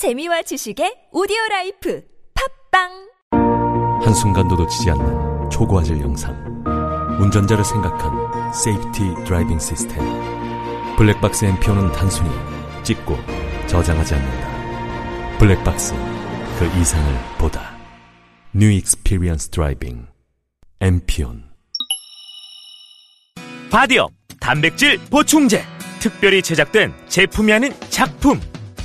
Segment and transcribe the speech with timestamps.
[0.00, 2.02] 재미와 지식의 오디오 라이프.
[2.70, 2.88] 팟빵!
[4.02, 6.34] 한순간도 놓치지 않는 초고화질 영상.
[7.20, 10.02] 운전자를 생각한 safety driving system
[10.96, 12.30] 블랙박스 MPON은 단순히
[12.82, 13.14] 찍고
[13.66, 15.38] 저장하지 않는다.
[15.38, 15.92] 블랙박스
[16.58, 17.76] 그 이상을 보다.
[18.54, 20.06] new experience driving
[20.80, 21.44] MPON
[23.70, 24.10] 바디업
[24.40, 25.62] 단백질 보충제.
[26.00, 28.40] 특별히 제작된 제품이 아닌 작품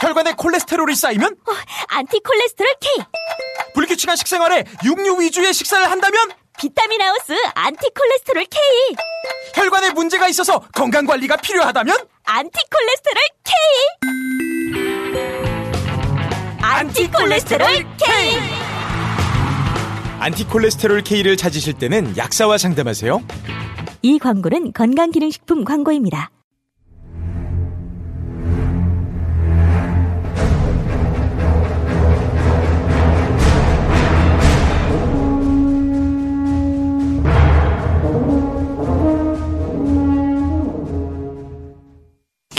[0.00, 1.36] 혈관에 콜레스테롤이 쌓이면?
[1.88, 3.04] 안티콜레스테롤 K.
[3.74, 6.18] 불규칙한 식생활에 육류 위주의 식사를 한다면?
[6.58, 8.60] 비타민 하우스 안티콜레스테롤 K.
[9.54, 11.96] 혈관에 문제가 있어서 건강 관리가 필요하다면?
[12.24, 13.54] 안티콜레스테롤 K.
[16.60, 18.38] 안티콜레스테롤 K.
[20.20, 23.20] 안티콜레스테롤 K를 찾으실 때는 약사와 상담하세요.
[24.02, 26.30] 이 광고는 건강기능식품 광고입니다.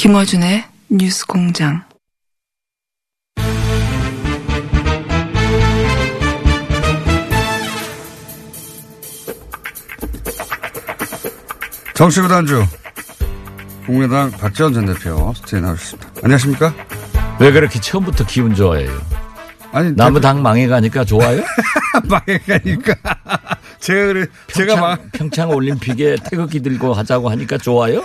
[0.06, 1.84] 김어준의 뉴스 공장.
[11.96, 12.64] 정치구 단주
[13.88, 16.10] 국민의당 박지원 전 대표 스테이 나오셨습니다.
[16.22, 16.76] 안녕하십니까?
[17.40, 18.92] 왜 그렇게 처음부터 기분 좋아해요?
[19.72, 21.44] 아니 나무 당 망해가니까 좋아요?
[22.08, 22.94] 망해가니까
[23.86, 28.04] 제가 그래 제가 평창, 막 평창 올림픽에 태극기 들고 하자고 하니까 좋아요?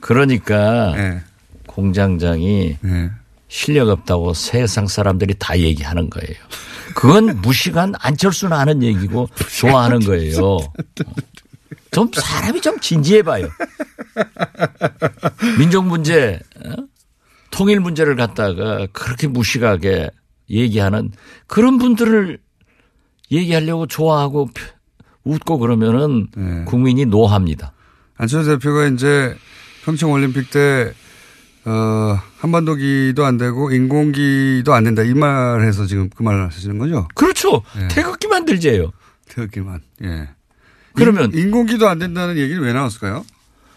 [0.00, 1.20] 그러니까 네.
[1.68, 3.10] 공장장이 네.
[3.46, 6.34] 실력 없다고 세상 사람들이 다 얘기하는 거예요.
[6.96, 9.28] 그건 무식한 안철수나 하는 얘기고
[9.60, 10.58] 좋아하는 거예요.
[11.92, 13.48] 좀 사람이 좀 진지해 봐요.
[15.56, 16.74] 민족 문제, 어?
[17.52, 20.10] 통일 문제를 갖다가 그렇게 무식하게
[20.50, 21.12] 얘기하는
[21.46, 22.38] 그런 분들을
[23.34, 24.50] 얘기하려고 좋아하고
[25.24, 26.64] 웃고 그러면은 네.
[26.64, 27.72] 국민이 노합니다.
[28.16, 29.36] 안철수 대표가 이제
[29.84, 30.92] 평창 올림픽 때
[31.66, 37.08] 어, 한반도기도 안 되고 인공기도 안 된다 이 말해서 지금 그 말을 하시는 거죠?
[37.14, 37.62] 그렇죠.
[37.76, 37.88] 네.
[37.88, 38.92] 태극기 만들재요.
[39.28, 39.80] 태극기만.
[40.02, 40.28] 예.
[40.92, 43.24] 그러면 인, 인공기도 안 된다는 얘기는 왜 나왔을까요?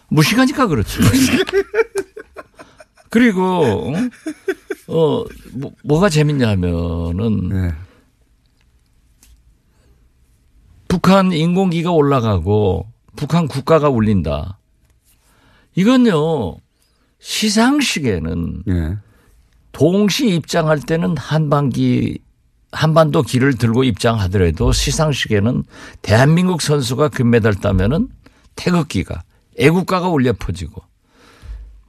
[0.10, 1.02] 무식하니까 그렇죠.
[3.10, 3.94] 그리고 어,
[4.88, 7.74] 어 뭐, 뭐가 재밌냐면은 네.
[10.88, 14.60] 북한 인공기가 올라가고 북한 국가가 울린다.
[15.76, 16.58] 이건요
[17.20, 18.98] 시상식에는 예.
[19.72, 22.20] 동시 입장할 때는 한반기
[22.72, 25.64] 한반도 길을 들고 입장하더라도 시상식에는
[26.02, 28.10] 대한민국 선수가 금메달 따면은
[28.56, 29.24] 태극기가
[29.58, 30.82] 애국가가 울려 퍼지고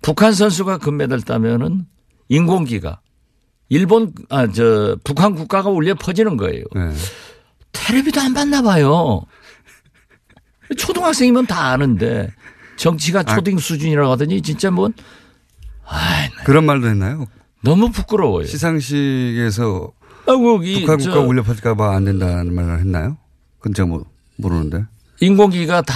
[0.02, 1.86] 북한 선수가 금메달 따면은
[2.28, 3.00] 인공기가
[3.68, 6.64] 일본 아 저 북한 국가가 울려 퍼지는 거예요.
[6.74, 6.90] 네.
[7.86, 9.22] 테레비도 안 봤나 봐요.
[10.76, 12.28] 초등학생이면 다 아는데
[12.76, 14.90] 정치가 초딩 수준이라고 하더니 진짜 뭐
[15.84, 17.26] 아이, 그런 말도 했나요?
[17.62, 18.46] 너무 부끄러워요.
[18.46, 19.92] 시상식에서
[20.28, 23.16] 아이고, 이 북한 저 국가 울려 퍼질까봐 안 된다는 말을 했나요?
[23.58, 24.04] 그건 제가 뭐,
[24.36, 24.84] 모르는데.
[25.20, 25.94] 인공기가 다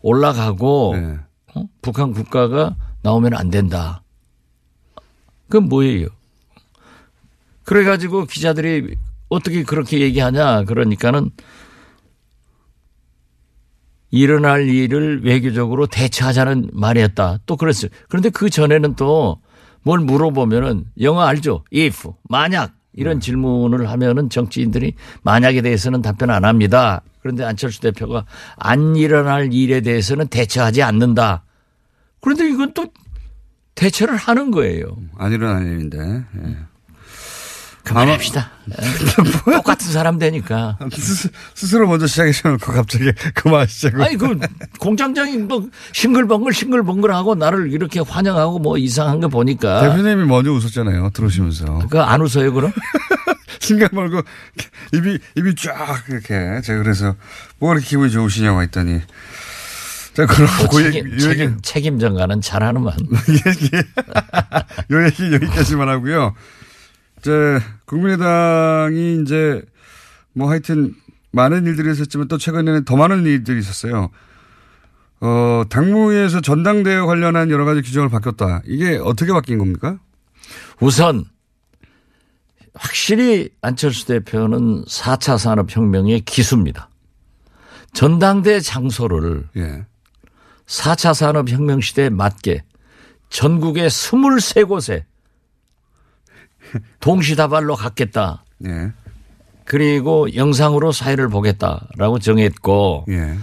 [0.00, 1.18] 올라가고 네.
[1.54, 1.64] 어?
[1.82, 4.02] 북한 국가가 나오면 안 된다.
[5.48, 6.06] 그건 뭐예요?
[7.64, 8.96] 그래가지고 기자들이
[9.28, 11.30] 어떻게 그렇게 얘기하냐 그러니까는
[14.10, 17.38] 일어날 일을 외교적으로 대처하자는 말이었다.
[17.44, 17.90] 또 그랬어요.
[18.08, 19.40] 그런데 그 전에는 또
[19.82, 21.64] 뭘 물어보면은 영어 알죠?
[21.74, 27.02] if 만약 이런 질문을 하면은 정치인들이 만약에 대해서는 답변 안 합니다.
[27.20, 28.24] 그런데 안철수 대표가
[28.56, 31.44] 안 일어날 일에 대해서는 대처하지 않는다.
[32.20, 32.86] 그런데 이건 또
[33.76, 34.96] 대처를 하는 거예요.
[35.16, 35.98] 안 일어난 일인데.
[36.44, 36.56] 예.
[37.88, 38.50] 그만합시다.
[39.44, 40.78] 똑같은 사람 되니까.
[41.54, 44.04] 스스로 먼저 시작해놓고 갑자기 그만하시자고.
[44.04, 44.38] 아니, 그
[44.78, 49.80] 공장장이 뭐 싱글벙글 싱글벙글하고 나를 이렇게 환영하고 뭐 이상한 거 보니까.
[49.80, 51.10] 대표님이 먼저 웃었잖아요.
[51.14, 51.78] 들어오시면서.
[51.80, 52.72] 그거 안 웃어요, 그럼?
[53.60, 54.22] 신경 말고
[54.92, 56.60] 입이, 입이 쫙 이렇게.
[56.62, 57.16] 제가 그래서
[57.58, 59.00] 뭐 이렇게 기분이 좋으시냐고 했더니.
[60.14, 62.92] 자, 그럼 뭐 그 책임, 얘기, 책임, 책임 전가는 잘하는만.
[64.90, 66.34] 요 얘기 여기까지만 하고요.
[67.18, 69.62] 이제 국민의당이 이제
[70.32, 70.94] 뭐 하여튼
[71.32, 74.10] 많은 일들이 있었지만 또 최근에는 더 많은 일들이 있었어요.
[75.20, 78.62] 어, 당무위에서 전당대회 관련한 여러 가지 규정을 바뀌었다.
[78.66, 79.98] 이게 어떻게 바뀐 겁니까?
[80.80, 81.24] 우선
[82.74, 86.88] 확실히 안철수 대표는 4차 산업혁명의 기수입니다.
[87.92, 89.84] 전당대 장소를 예.
[90.66, 92.62] 4차 산업혁명 시대에 맞게
[93.30, 95.04] 전국의 23곳에
[97.00, 98.44] 동시다발로 갖겠다.
[98.66, 98.92] 예.
[99.64, 103.36] 그리고 영상으로 사회를 보겠다라고 정했고 예.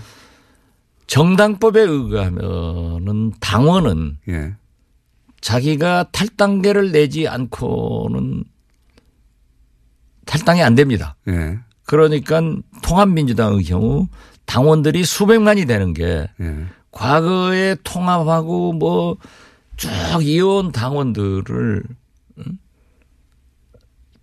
[1.08, 4.56] 정당법에 의하면은 당원은 예.
[5.42, 8.44] 자기가 탈당계를 내지 않고는
[10.26, 11.16] 탈당이 안 됩니다.
[11.28, 11.60] 예.
[11.86, 12.42] 그러니까
[12.82, 14.08] 통합민주당의 경우
[14.46, 16.66] 당원들이 수백만이 되는 게 예.
[16.92, 19.18] 과거에 통합하고 뭐
[19.78, 19.90] 쭉
[20.24, 21.84] 이어온 당원들을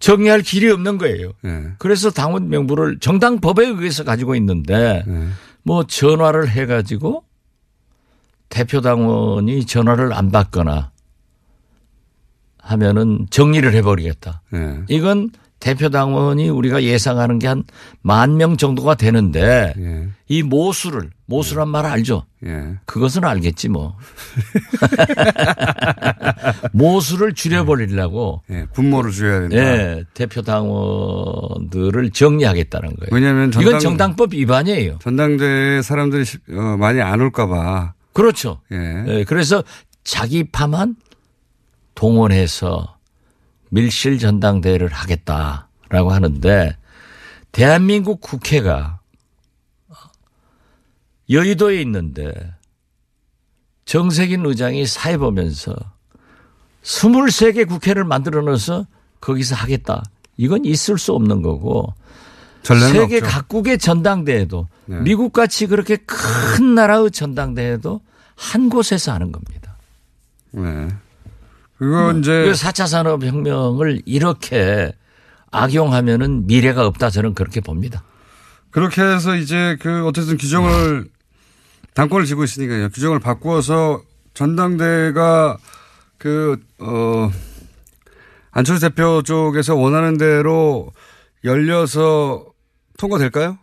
[0.03, 1.33] 정리할 길이 없는 거예요.
[1.43, 1.69] 네.
[1.79, 5.29] 그래서 당원 명부를 정당 법에 의해서 가지고 있는데 네.
[5.63, 7.23] 뭐 전화를 해 가지고
[8.49, 10.91] 대표 당원이 전화를 안 받거나
[12.59, 14.43] 하면은 정리를 해버리겠다.
[14.51, 14.81] 네.
[14.89, 15.31] 이건
[15.63, 17.63] 대표 당원이 우리가 예상하는 게 한
[18.03, 20.09] 만 명 정도가 되는데 예.
[20.29, 22.25] 이 모수를 모수란 말 알죠?
[22.45, 22.79] 예.
[22.85, 23.97] 그것은 알겠지 뭐.
[26.73, 28.43] 모수를 줄여버리려고.
[28.51, 28.67] 예.
[28.73, 29.57] 분모를 줄여야 된다.
[29.57, 30.05] 예.
[30.15, 33.09] 대표 당원들을 정리하겠다는 거예요.
[33.13, 34.99] 왜냐하면 전당, 이건 정당법 위반이에요.
[35.01, 36.25] 전당대에 사람들이
[36.57, 37.95] 어, 많이 안 올까봐.
[38.13, 38.61] 그렇죠.
[38.73, 39.05] 예.
[39.07, 39.25] 예.
[39.25, 39.63] 그래서
[40.05, 40.97] 자기 파만
[41.95, 42.92] 동원해서
[43.73, 46.77] 밀실 전당대회를 하겠다라고 하는데
[47.53, 49.01] 대한민국 국회가
[51.31, 52.33] 여의도에 있는데
[53.87, 55.75] 정세균 의장이 사회 보면서
[56.83, 58.87] 23개 국회를 만들어 놓아서
[59.21, 60.03] 거기서 하겠다.
[60.37, 61.95] 이건 있을 수 없는 거고
[62.63, 63.27] 세계 없죠.
[63.27, 65.01] 각국의 전당대회도 네.
[65.01, 68.03] 미국 같이 그렇게 큰 나라의 전당대회도
[68.35, 69.77] 한 곳에서 하는 겁니다.
[70.51, 70.89] 네.
[71.83, 74.93] 그건 이제 4차 산업혁명을 이렇게
[75.51, 78.05] 악용하면은 미래가 없다 저는 그렇게 봅니다.
[78.71, 81.09] 그렇게 해서 이제 그 어쨌든 규정을
[81.95, 82.89] 당권을 쥐고 있으니까요.
[82.91, 84.01] 규정을 바꾸어서
[84.33, 85.59] 전당대가
[86.19, 87.33] 그, 어,
[88.53, 90.93] 안철수 대표 쪽에서 원하는 대로
[91.43, 92.47] 열려서
[92.97, 93.59] 통과될까요?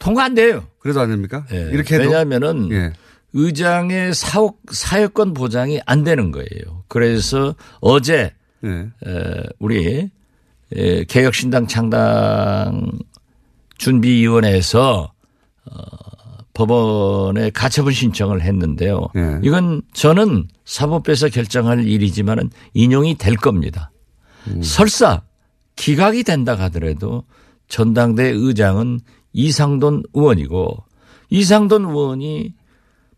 [0.00, 0.66] 통과 안 돼요.
[0.80, 1.46] 그래도 안 됩니까?
[1.48, 1.70] 네.
[1.72, 2.06] 이렇게 해도.
[2.06, 2.92] 왜냐하면은 예.
[3.36, 6.84] 의장의 사업, 사회권 보장이 안 되는 거예요.
[6.88, 8.88] 그래서 어제 네.
[9.58, 10.10] 우리
[11.06, 12.90] 개혁신당 창당
[13.76, 15.12] 준비위원회에서
[15.66, 15.76] 어,
[16.54, 19.08] 법원에 가처분 신청을 했는데요.
[19.14, 19.38] 네.
[19.42, 23.90] 이건 저는 사법부에서 결정할 일이지만은 인용이 될 겁니다.
[24.46, 24.62] 음.
[24.62, 25.22] 설사
[25.76, 27.24] 기각이 된다 하더라도
[27.68, 29.00] 전당대 의장은
[29.34, 30.84] 이상돈 의원이고
[31.28, 32.54] 이상돈 의원이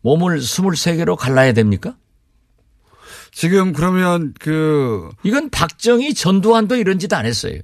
[0.08, 1.96] 몸을 23개로 갈라야 됩니까?
[3.30, 7.60] 지금 그러면 그 이건 박정희 전두환도 이런 짓 안 했어요.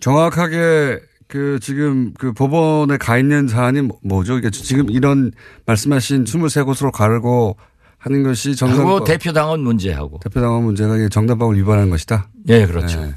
[0.00, 0.98] 정확하게
[1.28, 4.34] 그 지금 그 법원에 가 있는 사안이 뭐, 뭐죠?
[4.34, 5.30] 그러니까 지금 이런
[5.66, 7.56] 말씀하신 23곳으로 가르고
[7.98, 12.28] 하는 것이 정당법 대표당원 문제하고 대표당원 문제가 정당법을 위반하는 것이다.
[12.44, 13.00] 네, 그렇죠.
[13.00, 13.14] 네.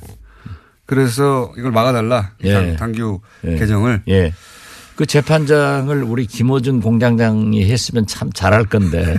[0.85, 2.33] 그래서 이걸 막아달라.
[2.43, 2.75] 예.
[2.75, 3.55] 당규 예.
[3.55, 4.03] 개정을.
[4.07, 4.31] 예.
[4.95, 9.17] 그 재판장을 우리 김호준 공장장이 했으면 참 잘할 건데.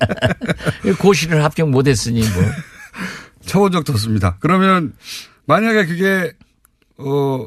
[0.98, 2.42] 고시를 합격 못 했으니 뭐.
[3.44, 4.36] 쳐본 적도 없습니다.
[4.40, 4.94] 그러면
[5.46, 6.32] 만약에 그게,
[6.98, 7.46] 어,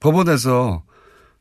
[0.00, 0.82] 법원에서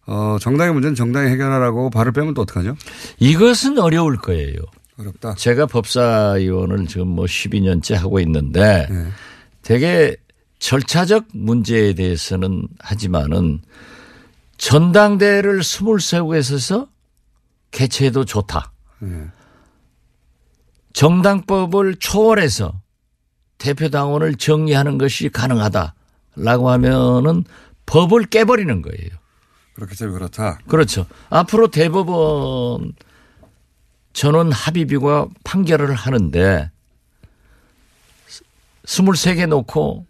[0.05, 2.75] 어, 정당의 문제는 정당이 해결하라고 발을 빼면 또 어떡하죠?
[3.19, 4.57] 이것은 어려울 거예요.
[4.99, 5.35] 어렵다.
[5.35, 9.07] 제가 법사위원을 지금 뭐 12년째 하고 있는데 네.
[9.61, 10.15] 되게
[10.59, 13.61] 절차적 문제에 대해서는 하지만은
[14.57, 16.87] 전당대회를 23곳에 있어서
[17.71, 18.71] 개최해도 좋다.
[18.99, 19.27] 네.
[20.93, 22.79] 정당법을 초월해서
[23.57, 27.43] 대표당원을 정리하는 것이 가능하다라고 하면은
[27.85, 29.09] 법을 깨버리는 거예요.
[29.73, 30.59] 그렇게 되면 그렇다.
[30.67, 31.07] 그렇죠.
[31.29, 32.93] 앞으로 대법원
[34.13, 36.71] 전원 합의비가 판결을 하는데
[38.85, 40.05] 23개 놓고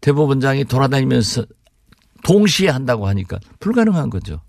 [0.00, 1.46] 대법원장이 돌아다니면서
[2.24, 4.40] 동시에 한다고 하니까 불가능한 거죠.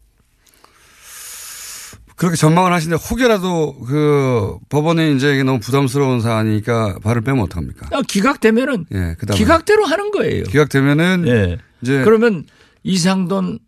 [2.16, 7.90] 그렇게 전망을 하시는데 혹여라도 그 법원에 이제 이게 너무 부담스러운 사안이니까 발을 빼면 어떡합니까?
[7.96, 10.44] 아, 기각되면은 예, 기각대로 하는 거예요.
[10.46, 11.58] 기각되면은 예.
[11.84, 12.44] 이제 그러면
[12.82, 13.60] 이상돈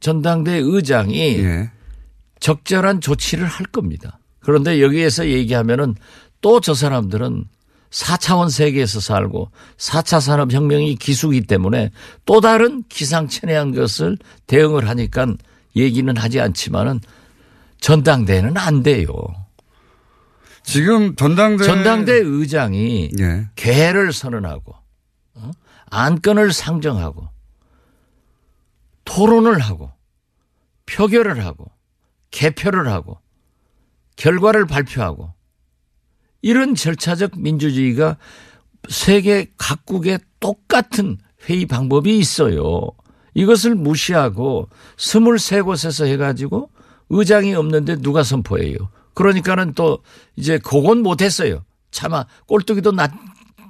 [0.00, 1.70] 전당대 의장이 예.
[2.40, 4.18] 적절한 조치를 할 겁니다.
[4.40, 5.94] 그런데 여기에서 얘기하면은
[6.40, 7.44] 또 저 사람들은
[7.90, 11.90] 4차원 세계에서 살고 4차 산업혁명이 기수기 때문에
[12.24, 15.26] 또 다른 기상천외한 것을 대응을 하니까
[15.76, 17.00] 얘기는 하지 않지만은
[17.80, 19.08] 전당대회는 안 돼요.
[20.62, 23.48] 지금 전당대 전당대 의장이 예.
[23.56, 24.74] 개를 선언하고
[25.34, 25.50] 어?
[25.90, 27.28] 안건을 상정하고
[29.04, 29.90] 토론을 하고
[30.84, 31.70] 표결을 하고
[32.30, 33.18] 개표를 하고
[34.16, 35.32] 결과를 발표하고
[36.42, 38.16] 이런 절차적 민주주의가
[38.88, 41.18] 세계 각국에 똑같은
[41.48, 42.90] 회의 방법이 있어요.
[43.34, 46.70] 이것을 무시하고 23곳에서 해가지고
[47.10, 48.76] 의장이 없는데 누가 선포해요.
[49.14, 49.98] 그러니까는 또
[50.36, 51.64] 이제 그건 못했어요.
[51.90, 53.10] 차마 꼴뚜기도 낫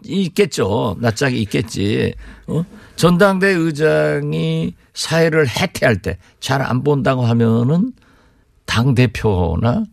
[0.05, 0.97] 있겠죠.
[1.01, 2.15] 낯짝이 있겠지.
[2.47, 2.65] 어?
[2.97, 7.93] 전당대 의장이 사회를 해태할 때 잘 안 본다고 하면은
[8.65, 9.85] 당 대표나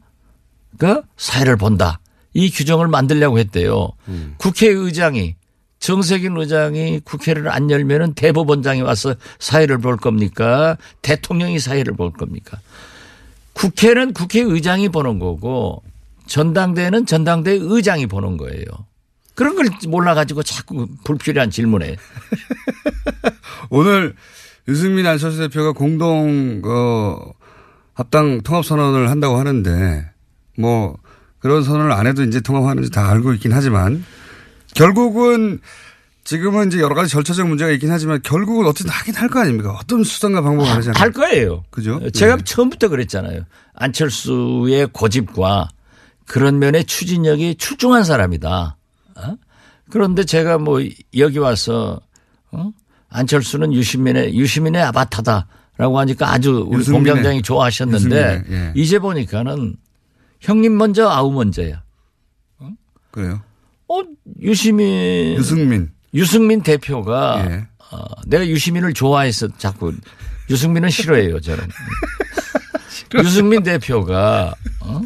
[0.78, 2.00] 그 사회를 본다.
[2.36, 3.94] 이 규정을 만들려고 했대요.
[4.10, 4.36] 음.
[4.38, 5.36] 국회의장이
[5.80, 10.78] 정세균 의장이 국회를 안 열면은 대법원장이 와서 사회를 볼 겁니까?
[11.02, 12.60] 대통령이 사회를 볼 겁니까?
[13.54, 15.82] 국회는 국회의장이 보는 거고
[16.28, 18.66] 전당대회는 전당대 의장이 보는 거예요.
[19.34, 21.96] 그런 걸 몰라가지고 자꾸 불필요한 질문에.
[23.70, 24.14] 오늘
[24.68, 27.32] 유승민 안철수 대표가 공동 어,
[27.94, 30.10] 합당 통합 선언을 한다고 하는데
[30.58, 30.98] 뭐
[31.46, 34.04] 그런 선언을 안 해도 이제 통합하는지 다 알고 있긴 하지만
[34.74, 35.60] 결국은
[36.24, 39.78] 지금은 이제 여러 가지 절차적 문제가 있긴 하지만 결국은 어쨌든 하긴 할 거 아닙니까?
[39.80, 41.00] 어떤 수단과 방법을 하잖아요.
[41.00, 41.64] 할 거예요.
[41.70, 42.02] 그죠?
[42.14, 42.44] 제가 네.
[42.44, 43.42] 처음부터 그랬잖아요.
[43.76, 45.70] 안철수의 고집과
[46.26, 48.76] 그런 면에 추진력이 출중한 사람이다.
[49.18, 49.36] 어?
[49.92, 50.80] 그런데 제가 뭐
[51.16, 52.02] 여기 와서
[52.52, 52.72] 어?
[53.10, 58.72] 안철수는 유시민의 유시민의 아바타다라고 하니까 아주 우리 공장장이 좋아하셨는데 예.
[58.76, 59.76] 이제 보니까는
[60.42, 61.84] 형님 먼저 아우 먼저야.
[63.12, 63.42] 그래요.
[63.88, 64.02] 어
[64.42, 67.68] 유시민 유승민 유승민 대표가 예.
[67.92, 69.94] 어, 내가 유시민을 좋아해서 자꾸
[70.50, 71.64] 유승민은 싫어해요 저는.
[73.24, 75.02] 유승민 대표가 어?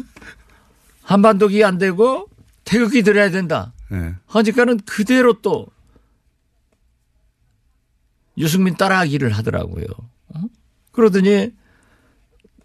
[1.02, 2.26] 한반도기 안 되고
[2.64, 3.72] 태극기 들어야 된다.
[3.92, 4.14] 예.
[4.26, 5.66] 하니까는 그대로 또
[8.38, 9.84] 유승민 따라하기를 하더라고요.
[10.28, 10.40] 어?
[10.92, 11.50] 그러더니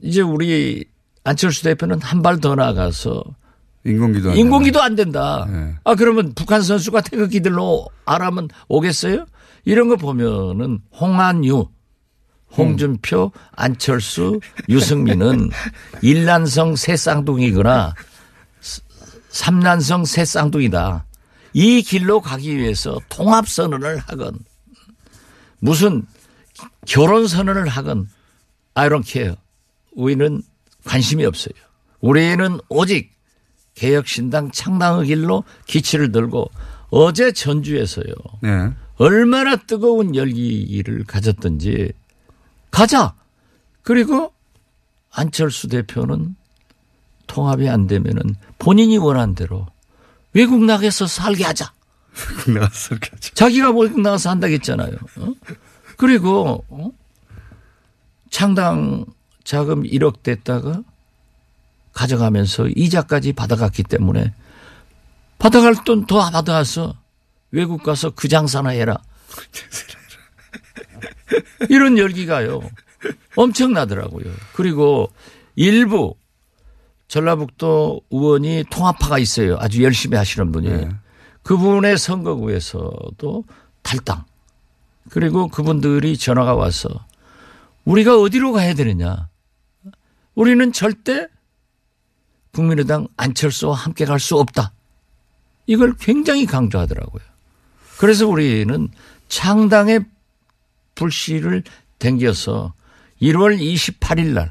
[0.01, 0.85] 이제 우리
[1.25, 3.23] 안철수 대표는 한 발 더 나가서
[3.83, 5.45] 인공기도 안 인공기도 안 된다.
[5.49, 5.75] 네.
[5.83, 9.25] 아 그러면 북한 선수가 태극기들로 아라면 오겠어요?
[9.65, 11.67] 이런 거 보면은 홍한유,
[12.55, 14.39] 홍준표, 안철수,
[14.69, 15.49] 유승민은
[16.01, 17.93] 일란성 새 쌍둥이거나
[19.29, 21.05] 삼란성 새 쌍둥이다.
[21.53, 24.37] 이 길로 가기 위해서 통합 선언을 하건
[25.59, 26.05] 무슨
[26.85, 28.07] 결혼 선언을 하건
[28.75, 29.35] I don't care.
[29.93, 30.41] 우리는
[30.85, 31.53] 관심이 없어요.
[31.99, 33.13] 우리는 오직
[33.73, 36.49] 개혁신당 창당의 길로 기치를 들고
[36.89, 38.13] 어제 전주에서요.
[38.41, 38.71] 네.
[38.97, 41.91] 얼마나 뜨거운 열기를 가졌던지
[42.71, 43.13] 가자.
[43.81, 44.33] 그리고
[45.11, 46.35] 안철수 대표는
[47.27, 49.67] 통합이 안 되면은 본인이 원한 대로
[50.33, 51.73] 외국 나가서 살게 하자.
[52.29, 53.31] 외국 나가서 살게 하자.
[53.33, 54.93] 자기가 외국 나가서 한다겠잖아요.
[55.17, 55.33] 어?
[55.97, 56.91] 그리고 어?
[58.29, 59.05] 창당
[59.45, 60.81] 자금 1억 됐다가
[61.93, 64.33] 가져가면서 이자까지 받아갔기 때문에
[65.37, 66.95] 받아갈 돈 더 받아와서
[67.51, 68.97] 외국 가서 그 장사나 해라.
[71.69, 72.61] 이런 열기가요.
[73.35, 74.25] 엄청나더라고요.
[74.53, 75.09] 그리고
[75.55, 76.15] 일부
[77.07, 79.57] 전라북도 의원이 통합파가 있어요.
[79.59, 80.67] 아주 열심히 하시는 분이.
[80.69, 80.89] 네.
[81.43, 83.43] 그분의 선거구에서도
[83.83, 84.25] 탈당.
[85.11, 86.89] 그리고 그분들이 전화가 와서
[87.85, 89.29] 우리가 어디로 가야 되느냐.
[90.35, 91.27] 우리는 절대
[92.51, 94.71] 국민의당 안철수와 함께 갈 수 없다.
[95.65, 97.23] 이걸 굉장히 강조하더라고요.
[97.97, 98.89] 그래서 우리는
[99.27, 100.05] 창당의
[100.95, 101.63] 불씨를
[101.99, 102.73] 댕겨서
[103.21, 104.49] 1월 28일 날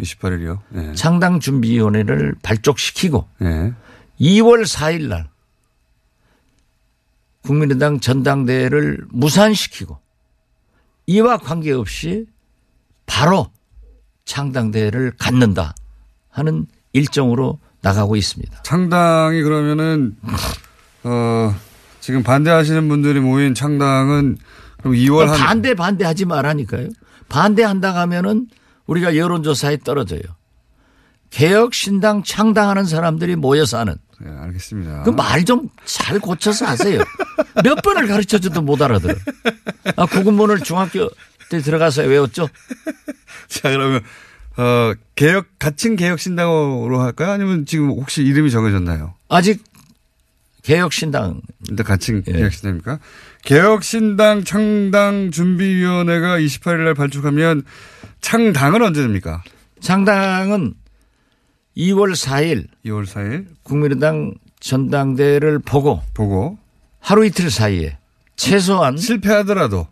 [0.00, 0.60] 28일이요.
[0.70, 0.94] 네.
[0.94, 3.72] 창당 준비위원회를 발족시키고 네.
[4.20, 5.28] 2월 4일 날
[7.42, 9.98] 국민의당 전당대회를 무산시키고
[11.06, 12.26] 이와 관계없이
[13.06, 13.50] 바로
[14.24, 15.74] 창당대회를 갖는다
[16.30, 18.62] 하는 일정으로 나가고 있습니다.
[18.62, 20.16] 창당이 그러면은
[21.04, 21.54] 어
[22.00, 24.38] 지금 반대하시는 분들이 모인 창당은
[24.80, 26.88] 그럼 2월 한 반대 반대하지 말라니까요.
[27.28, 28.48] 반대한다 하면은
[28.86, 30.20] 우리가 여론조사에 떨어져요.
[31.30, 33.96] 개혁 신당 창당하는 사람들이 모여서 하는.
[34.20, 35.02] 네, 알겠습니다.
[35.02, 37.00] 그 말 좀 잘 고쳐서 하세요.
[37.64, 39.14] 몇 번을 가르쳐 줘도 못 알아들어.
[39.96, 41.10] 아, 구군문을 중학교
[41.50, 42.48] 때 들어가서 외웠죠?
[43.60, 44.02] 자, 그러면
[44.56, 47.30] 어, 개혁 가칭 개혁신당으로 할까요?
[47.32, 49.14] 아니면 지금 혹시 이름이 정해졌나요?
[49.28, 49.62] 아직
[50.62, 51.40] 개혁신당.
[51.68, 52.98] 일단 가칭 개혁신당입니까?
[53.42, 57.64] 개혁신당 창당 준비위원회가 28일 날 발족하면
[58.20, 59.42] 창당은 언제 됩니까?
[59.80, 60.74] 창당은
[61.76, 66.56] 2월 4일 2월 4일 국민의당 전당대회를 보고 보고
[67.00, 67.98] 하루 이틀 사이에
[68.36, 69.86] 최소한 실패하더라도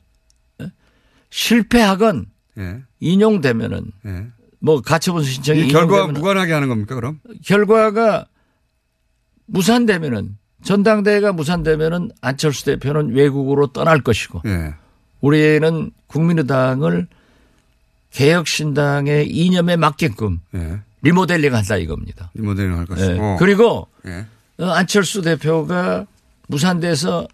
[1.29, 2.27] 실패하건
[2.59, 2.83] 예.
[3.01, 4.27] 인용되면은 예.
[4.61, 7.21] 뭐 가처분 신청이 인용되면은 무관하게 하는 겁니까, 그럼?
[7.45, 8.27] 결과가
[9.47, 14.75] 무산되면은 전당대회가 무산되면은 안철수 대표는 외국으로 떠날 것이고 예.
[15.21, 17.09] 우리는 국민의당을
[18.11, 20.81] 개혁신당의 이념에 맞게끔 예.
[21.03, 22.31] 리모델링 한다 이겁니다.
[22.35, 22.95] 리모델링 할 예.
[22.95, 23.37] 것이고.
[23.39, 24.27] 그리고 예.
[24.59, 26.07] 어, 안철수 대표가
[26.49, 27.27] 무산돼서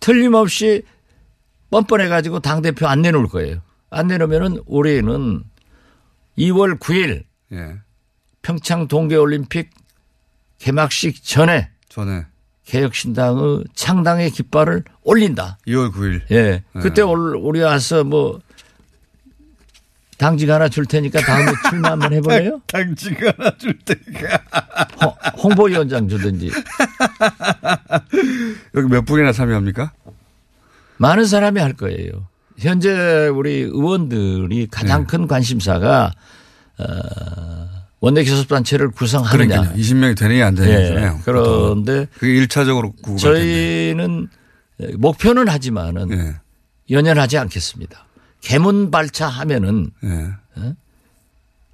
[0.00, 0.82] 틀림없이
[1.70, 3.60] 뻔뻔해 가지고 당 대표 안 내놓을 거예요.
[3.90, 5.44] 안 내놓으면은 올해는
[6.38, 7.76] 2월 9일 예.
[8.42, 9.70] 평창 동계올림픽
[10.58, 12.26] 개막식 전에 전에
[12.64, 15.58] 개혁신당의 창당의 깃발을 올린다.
[15.66, 16.20] 2월 9일.
[16.30, 16.62] 예.
[16.80, 18.40] 그때 올, 우리 와서 뭐
[20.18, 22.60] 당직 하나 줄 테니까 다음에 출마 한번 해볼래요?
[22.66, 24.42] 당직 하나 줄 테니까.
[25.38, 26.50] 홍 보위원장 주든지.
[28.74, 29.92] 여기 몇 분이나 참여합니까?
[30.98, 32.26] 많은 사람이 할 거예요.
[32.58, 35.06] 현재 우리 의원들이 가장 네.
[35.06, 36.12] 큰 관심사가
[36.78, 36.84] 어,
[38.00, 39.32] 원내교섭단체를 구성하느냐.
[39.56, 39.76] 그러니까요.
[39.80, 41.06] 20명이 되느냐 안 되느냐.
[41.14, 41.18] 예.
[41.24, 44.28] 그런데 그게 1차적으로 구가 저희는
[44.96, 46.34] 목표는 하지만은 예.
[46.90, 48.06] 연연하지 않겠습니다.
[48.40, 50.28] 개문발차 하면은 예.
[50.60, 50.74] 어?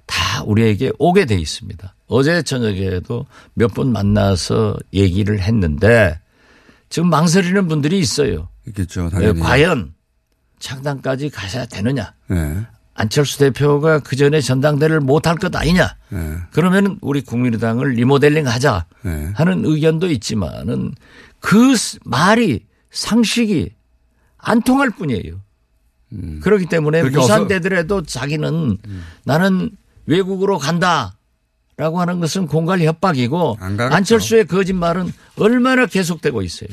[0.07, 1.95] 다 우리에게 오게 돼 있습니다.
[2.07, 6.19] 어제 저녁에도 몇 분 만나서 얘기를 했는데
[6.89, 8.47] 지금 망설이는 분들이 있어요.
[8.67, 9.05] 있겠죠.
[9.05, 9.39] 예, 당연히.
[9.39, 9.93] 과연
[10.59, 12.13] 창당까지 가셔야 되느냐.
[12.31, 12.65] 예.
[12.93, 15.95] 안철수 대표가 그 전에 전당대를 못할 것 아니냐.
[16.13, 16.37] 예.
[16.51, 19.31] 그러면 우리 국민의당을 리모델링 하자 예.
[19.35, 20.93] 하는 의견도 있지만은
[21.39, 23.73] 그 말이 상식이
[24.37, 25.41] 안 통할 뿐이에요.
[26.41, 27.11] 그렇기 때문에 음.
[27.11, 28.77] 무산되더라도 자기는
[29.25, 29.71] 나는
[30.05, 31.17] 외국으로 간다
[31.77, 33.57] 라고 하는 것은 공갈 협박이고.
[33.59, 36.69] 안철수의 거짓말은 얼마나 계속되고 있어요.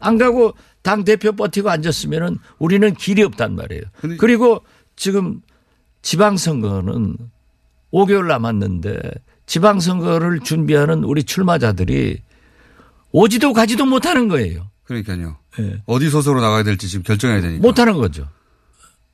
[0.00, 0.54] 안 가고
[0.86, 3.82] 당 대표 버티고 앉았으면은 우리는 길이 없단 말이에요.
[4.18, 5.40] 그리고 지금
[6.02, 7.16] 지방선거는
[7.92, 9.00] 5개월 남았는데
[9.46, 12.18] 지방선거를 준비하는 우리 출마자들이
[13.10, 14.70] 오지도 가지도 못하는 거예요.
[14.84, 15.38] 그러니까요.
[15.58, 15.82] 예.
[15.86, 17.62] 어디 소속으로 나가야 될지 지금 결정해야 되니까.
[17.66, 18.28] 못하는 거죠.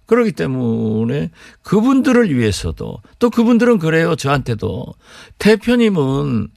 [0.04, 1.30] 그렇기 때문에
[1.62, 4.14] 그분들을 위해서도 또 그분들은 그래요.
[4.14, 4.92] 저한테도
[5.38, 6.48] 대표님은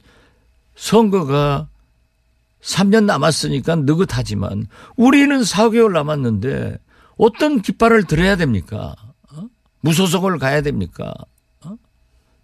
[0.74, 1.68] 선거가
[2.66, 6.78] 3년 남았으니까 느긋하지만 우리는 4개월 남았는데
[7.16, 8.94] 어떤 깃발을 들어야 됩니까?
[9.32, 9.44] 어?
[9.80, 11.14] 무소속을 가야 됩니까?
[11.64, 11.76] 어?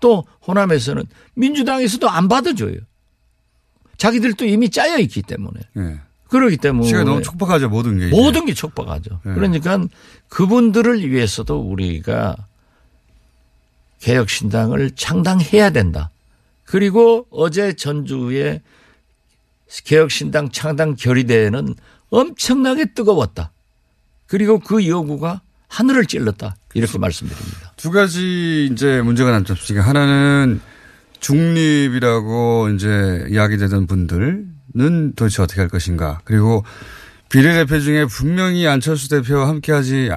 [0.01, 1.05] 또 호남에서는
[1.35, 2.77] 민주당에서도 안 받아줘요.
[3.99, 5.61] 자기들도 이미 짜여 있기 때문에.
[5.79, 6.01] 예.
[6.29, 7.69] 그렇기 때문에 시간이 너무 촉박하죠.
[7.69, 8.07] 모든 게.
[8.07, 8.17] 이제.
[8.17, 9.21] 모든 게 촉박하죠.
[9.25, 9.35] 네.
[9.35, 9.79] 그러니까
[10.29, 12.37] 그분들을 위해서도 우리가
[14.01, 16.11] 개혁신당을 창당해야 된다.
[16.65, 18.63] 그리고 어제 전주의
[19.85, 21.75] 개혁신당 창당 결의대회는
[22.11, 23.53] 엄청나게 뜨거웠다.
[24.27, 26.57] 그리고 그 요구가 하늘을 찔렀다.
[26.75, 27.73] 이렇게 말씀드립니다.
[27.77, 29.87] 두 가지 이제 문제가 남지 않습니까?
[29.89, 30.61] 하나는
[31.21, 36.21] 중립이라고 이제 이야기되던 분들은 도대체 어떻게 할 것인가.
[36.25, 36.65] 그리고
[37.31, 40.11] 비례대표 중에 분명히 안철수 대표와 함께 하지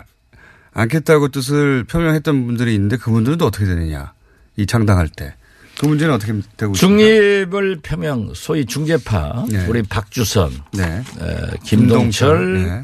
[0.74, 4.14] 않겠다고 뜻을 표명했던 분들이 있는데 그분들은 또 어떻게 되느냐.
[4.58, 5.36] 이 창당할 때.
[5.80, 6.78] 그 문제는 어떻게 되고 있습니까?
[6.78, 9.66] 중립을 표명, 소위 중재파, 네.
[9.68, 10.84] 우리 박주선, 네.
[11.20, 12.84] 에, 김동철, 네.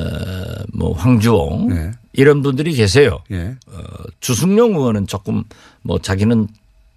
[0.00, 1.92] 어, 뭐 황주홍 네.
[2.12, 3.20] 이런 분들이 계세요.
[3.30, 3.56] 예.
[3.68, 3.82] 어,
[4.20, 5.44] 주승용 의원은 조금
[5.82, 6.48] 뭐 자기는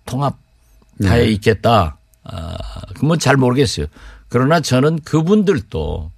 [0.06, 0.38] 통합하에
[0.98, 1.26] 네.
[1.28, 1.98] 있겠다.
[2.24, 2.58] 아,
[2.96, 3.86] 그건 잘 모르겠어요.
[4.30, 6.12] 그러나 저는 그분들도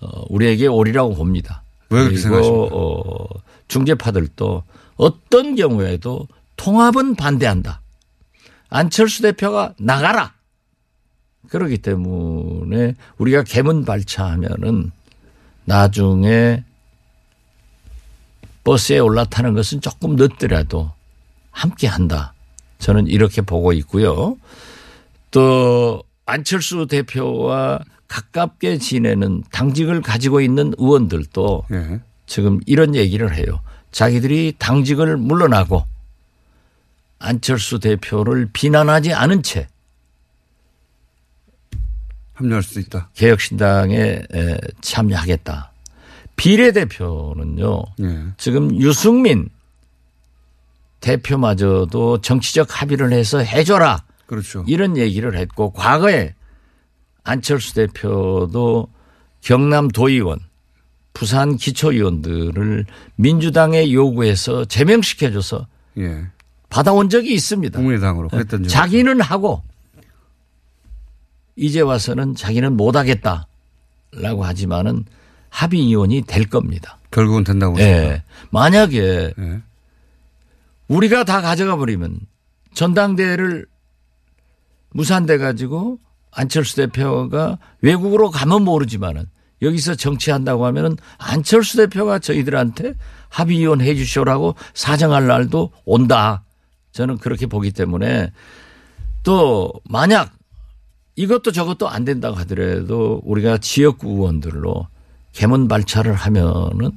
[0.00, 1.62] 어, 우리에게 오리라고 봅니다.
[1.90, 2.74] 왜 그렇게 생각하십니까?
[2.74, 3.26] 어,
[3.68, 4.62] 중재파들도
[4.96, 7.80] 어떤 경우에도 통합은 반대한다.
[8.70, 10.34] 안철수 대표가 나가라.
[11.48, 14.90] 그렇기 때문에 우리가 개문 발차하면은
[15.64, 16.64] 나중에
[18.64, 20.90] 버스에 올라타는 것은 조금 늦더라도
[21.50, 22.34] 함께 한다.
[22.78, 24.36] 저는 이렇게 보고 있고요.
[25.30, 32.00] 또 안철수 대표와 가깝게 지내는 당직을 가지고 있는 의원들도 예.
[32.26, 33.60] 지금 이런 얘기를 해요.
[33.90, 35.84] 자기들이 당직을 물러나고
[37.18, 39.68] 안철수 대표를 비난하지 않은 채
[42.34, 43.10] 합류할 수 있다.
[43.14, 44.22] 개혁신당에
[44.80, 45.72] 참여하겠다.
[46.36, 47.82] 비례대표는요.
[48.00, 48.24] 예.
[48.36, 49.48] 지금 유승민
[51.00, 54.04] 대표마저도 정치적 합의를 해서 해줘라.
[54.26, 54.64] 그렇죠.
[54.68, 56.34] 이런 얘기를 했고 과거에
[57.24, 58.88] 안철수 대표도
[59.40, 60.38] 경남 도의원,
[61.12, 65.66] 부산 기초의원들을 민주당에 요구해서 제명시켜줘서
[65.98, 66.26] 예.
[66.68, 67.78] 받아온 적이 있습니다.
[67.78, 68.68] 국민의당으로 그랬던 적.
[68.68, 69.62] 자기는 하고
[71.56, 75.04] 이제 와서는 자기는 못하겠다라고 하지만은
[75.50, 76.98] 합의위원이 될 겁니다.
[77.10, 77.92] 결국은 된다고 예.
[77.94, 78.24] 보십니다.
[78.50, 79.62] 만약에 예.
[80.88, 82.20] 우리가 다 가져가 버리면
[82.74, 83.66] 전당대회를
[84.90, 85.98] 무산돼 가지고
[86.30, 89.24] 안철수 대표가 외국으로 가면 모르지만은
[89.62, 92.94] 여기서 정치한다고 하면은 안철수 대표가 저희들한테
[93.28, 96.44] 합의위원 해 주시오라고 사정할 날도 온다.
[96.92, 98.32] 저는 그렇게 보기 때문에
[99.22, 100.32] 또 만약
[101.16, 104.86] 이것도 저것도 안 된다고 하더라도 우리가 지역구 의원들로
[105.32, 106.92] 개문 발차를 하면은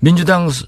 [0.00, 0.66] 민주당 소-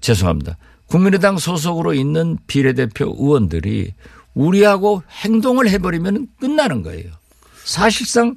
[0.00, 0.56] 죄송합니다.
[0.86, 3.94] 국민의당 소속으로 있는 비례대표 의원들이
[4.34, 7.10] 우리하고 행동을 해버리면 끝나는 거예요.
[7.64, 8.34] 사실상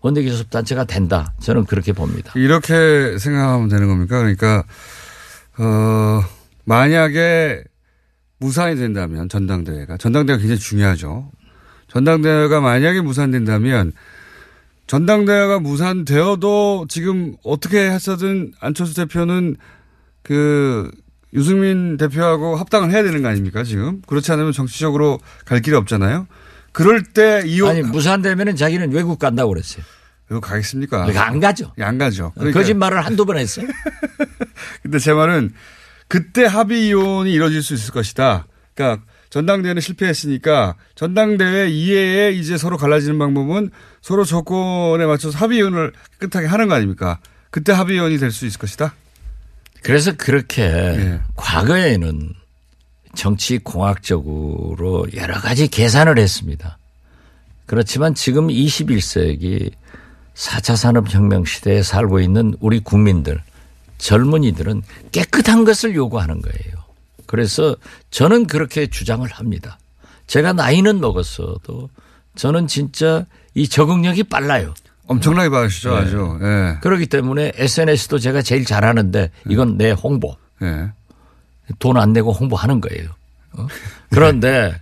[0.00, 1.34] 원내교섭단체가 된다.
[1.40, 2.32] 저는 그렇게 봅니다.
[2.36, 4.18] 이렇게 생각하면 되는 겁니까?
[4.18, 4.64] 그러니까
[5.58, 6.22] 어
[6.68, 7.64] 만약에
[8.38, 11.30] 무산이 된다면 전당대회가 전당대회가 굉장히 중요하죠.
[11.88, 13.92] 전당대회가 만약에 무산된다면
[14.86, 19.56] 전당대회가 무산되어도 지금 어떻게 했어든 안철수 대표는
[20.22, 20.90] 그
[21.32, 26.26] 유승민 대표하고 합당을 해야 되는 거 아닙니까 지금 그렇지 않으면 정치적으로 갈 길이 없잖아요.
[26.72, 29.82] 그럴 때 이혼 아니 무산되면은 자기는 외국 간다고 그랬어요.
[30.30, 31.08] 이거 가겠습니까?
[31.16, 31.72] 안 가죠.
[31.78, 32.32] 예, 안 가죠.
[32.34, 33.66] 그러니까 거짓말을 한두 번 했어요.
[34.82, 35.52] 근데 제 말은
[36.08, 38.46] 그때 합의 이혼이 이루어질 수 있을 것이다.
[38.74, 46.46] 그러니까 전당대회는 실패했으니까 전당대회 이외에 이제 서로 갈라지는 방법은 서로 조건에 맞춰서 합의 이혼을 끝하게
[46.46, 47.18] 하는 거 아닙니까?
[47.50, 48.94] 그때 합의 이혼이 될 수 있을 것이다.
[49.82, 51.20] 그래서 그렇게 예.
[51.36, 52.32] 과거에는
[53.14, 56.78] 정치 공학적으로 여러 가지 계산을 했습니다.
[57.66, 59.72] 그렇지만 지금 21세기
[60.34, 63.42] 4차 산업혁명 시대에 살고 있는 우리 국민들,
[63.98, 64.82] 젊은이들은
[65.12, 66.78] 깨끗한 것을 요구하는 거예요.
[67.26, 67.76] 그래서
[68.10, 69.78] 저는 그렇게 주장을 합니다.
[70.26, 71.90] 제가 나이는 먹었어도
[72.34, 74.74] 저는 진짜 이 적응력이 빨라요.
[75.06, 75.96] 엄청나게 봐주시죠, 네.
[75.96, 76.38] 아주.
[76.42, 76.78] 예.
[76.82, 80.36] 그렇기 때문에 SNS도 제가 제일 잘하는데 이건 내 홍보.
[80.62, 80.92] 예.
[81.78, 83.10] 돈안 내고 홍보하는 거예요.
[83.52, 83.66] 어?
[84.10, 84.74] 그런데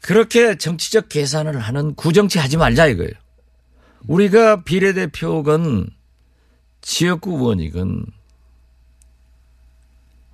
[0.00, 3.12] 그렇게 정치적 계산을 하는 구정치 하지 말자 이거예요.
[4.06, 5.90] 우리가 비례대표건
[6.80, 8.06] 지역구 의원이건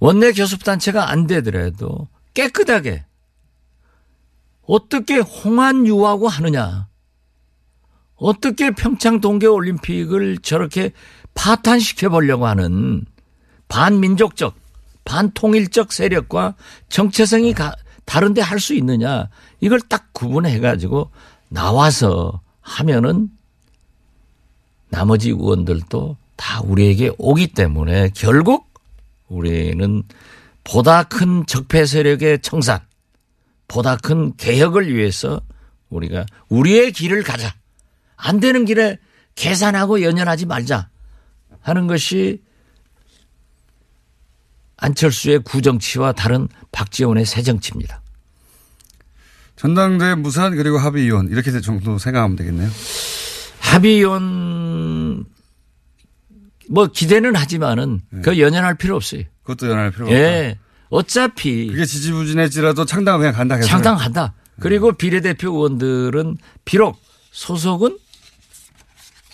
[0.00, 3.04] 원내 교섭단체가 안 되더라도 깨끗하게
[4.66, 6.88] 어떻게 홍안유하고 하느냐.
[8.16, 10.92] 어떻게 평창 동계올림픽을 저렇게
[11.34, 13.04] 파탄시켜 보려고 하는
[13.68, 14.54] 반민족적,
[15.04, 16.54] 반통일적 세력과
[16.88, 17.74] 정체성이 가-
[18.06, 19.28] 다른데 할 수 있느냐.
[19.60, 21.10] 이걸 딱 구분해 가지고
[21.48, 23.30] 나와서 하면은
[24.88, 28.72] 나머지 의원들도 다 우리에게 오기 때문에 결국
[29.28, 30.02] 우리는
[30.62, 32.80] 보다 큰 적폐 세력의 청산,
[33.68, 35.40] 보다 큰 개혁을 위해서
[35.90, 37.54] 우리가 우리의 길을 가자.
[38.16, 38.98] 안 되는 길에
[39.34, 40.88] 계산하고 연연하지 말자
[41.60, 42.42] 하는 것이
[44.76, 48.02] 안철수의 구정치와 다른 박지원의 새정치입니다.
[49.56, 52.70] 전당대회 무산 그리고 합의 이혼 이렇게 정도 생각하면 되겠네요.
[53.60, 55.24] 합의원
[56.70, 59.22] 뭐 기대는 하지만은 그 연연할 필요 없어요.
[59.42, 60.20] 그것도 연할 필요가 없다.
[60.22, 60.58] 예.
[60.90, 63.56] 어차피 그게 지지부진할지라도 창당 그냥 간다.
[63.56, 63.68] 계속.
[63.68, 64.34] 창당한다.
[64.60, 67.00] 그리고 비례대표 의원들은 비록
[67.32, 67.98] 소속은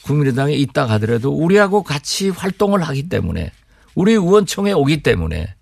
[0.02, 3.52] 국민의당에 있다 하더라도 우리하고 같이 활동을 하기 때문에
[3.94, 5.54] 우리 의원총회 오기 때문에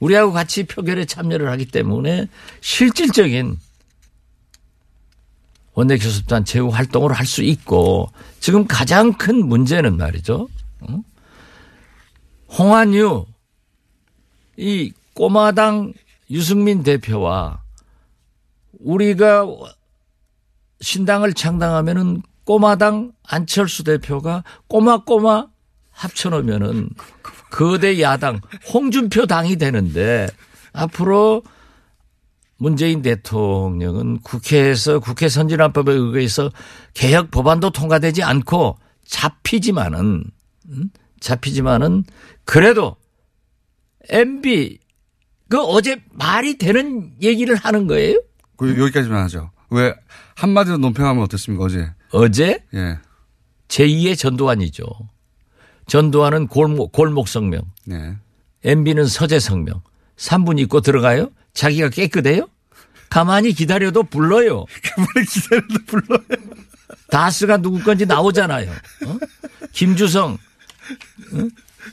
[0.00, 2.28] 우리하고 같이 표결에 참여를 하기 때문에
[2.60, 3.56] 실질적인
[5.74, 8.08] 원내교섭단체 활동을 할 수 있고
[8.40, 10.48] 지금 가장 큰 문제는 말이죠.
[10.80, 11.02] 어?
[12.56, 13.26] 홍한유
[14.56, 15.92] 이 꼬마당
[16.30, 17.62] 유승민 대표와
[18.80, 19.46] 우리가
[20.80, 25.48] 신당을 창당하면은 꼬마당 안철수 대표가 꼬마꼬마
[25.90, 26.90] 합쳐놓으면은
[27.50, 28.40] 거대 야당
[28.72, 30.28] 홍준표 당이 되는데
[30.72, 31.42] 앞으로
[32.56, 36.50] 문재인 대통령은 국회에서 국회 선진화법에 의해서
[36.94, 40.24] 개혁 법안도 통과되지 않고 잡히지만은
[40.68, 40.90] 음?
[41.24, 42.04] 잡히지만은
[42.44, 42.96] 그래도
[44.10, 44.78] MB
[45.48, 48.20] 그 어제 말이 되는 얘기를 하는 거예요?
[48.56, 49.50] 그 여기까지만 하죠.
[49.70, 49.94] 왜
[50.36, 51.92] 한마디로 논평하면 어떻습니까 어제?
[52.10, 52.98] 어제 예.
[53.68, 54.84] 제2의 전두환이죠.
[55.86, 57.62] 전두환은 골목, 골목 성명.
[57.86, 58.16] 네.
[58.62, 59.82] MB는 서재 성명.
[60.16, 61.30] 3분 있고 들어가요?
[61.54, 62.48] 자기가 깨끗해요?
[63.10, 64.64] 가만히 기다려도 불러요.
[64.84, 66.20] 가만히 기다려도 불러요.
[67.10, 68.70] 다스가 누구 건지 나오잖아요.
[68.70, 69.18] 어?
[69.72, 70.53] 김주성, 어?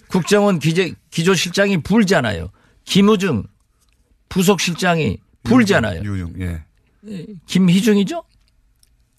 [0.07, 2.49] 국정원 기재, 기조실장이 불잖아요.
[2.85, 3.45] 김우중
[4.29, 6.01] 부속실장이 불잖아요.
[6.03, 6.63] 유용, 예.
[7.45, 8.23] 김희중이죠?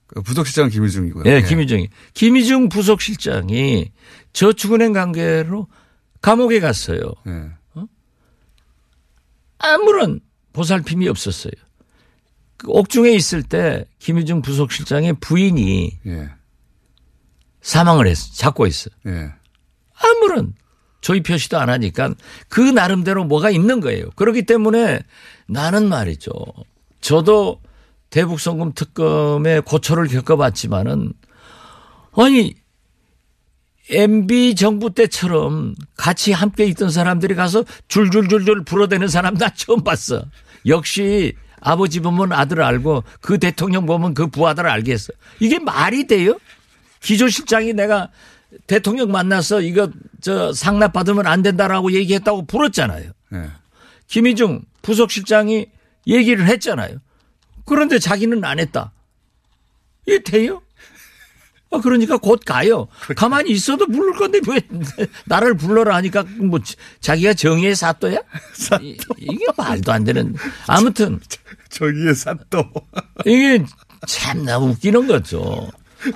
[0.06, 1.24] 그 부속실장은 김희중이고요.
[1.26, 1.88] 예, 김희중이.
[2.14, 3.92] 김희중 부속실장이
[4.32, 5.68] 저축은행 관계로
[6.20, 7.00] 감옥에 갔어요.
[7.26, 7.50] 예.
[9.58, 10.20] 아무런
[10.52, 11.52] 보살핌이 없었어요.
[12.56, 16.30] 그 옥중에 있을 때 김희중 부속실장의 부인이 예.
[17.60, 18.32] 사망을 했어.
[18.34, 18.90] 잡고 있어.
[19.06, 19.32] 예.
[20.02, 20.54] 아무런
[21.00, 22.14] 조의 표시도 안 하니까
[22.48, 24.10] 그 나름대로 뭐가 있는 거예요.
[24.16, 25.00] 그렇기 때문에
[25.46, 26.32] 나는 말이죠.
[27.00, 27.60] 저도
[28.10, 31.12] 대북송금 특검의 고초를 겪어봤지만은
[32.14, 32.54] 아니
[33.90, 40.24] MB 정부 때처럼 같이 함께 있던 사람들이 가서 줄줄줄줄 불어대는 사람 나 처음 봤어.
[40.66, 45.12] 역시 아버지 보면 아들 알고 그 대통령 보면 그 부하들 알겠어.
[45.40, 46.38] 이게 말이 돼요?
[47.00, 48.10] 기조실장이 내가
[48.66, 53.10] 대통령 만나서 이거 저 상납 받으면 안 된다라고 얘기했다고 불었잖아요.
[53.34, 53.50] 예.
[54.08, 55.66] 김희중 부속실장이
[56.06, 56.98] 얘기를 했잖아요.
[57.64, 58.92] 그런데 자기는 안 했다.
[60.06, 60.62] 이게 돼요?
[61.70, 62.86] 아, 그러니까 곧 가요.
[63.16, 64.60] 가만히 있어도 부를 건데 왜
[65.24, 66.60] 나를 불러라 하니까 뭐
[67.00, 68.18] 자기가 정의의 사또야?
[68.82, 70.34] 이, 이게 말도 안 되는.
[70.66, 71.18] 아무튼
[71.70, 72.70] 정의의 사또.
[73.24, 73.64] 이게
[74.06, 75.70] 참나 웃기는 거죠.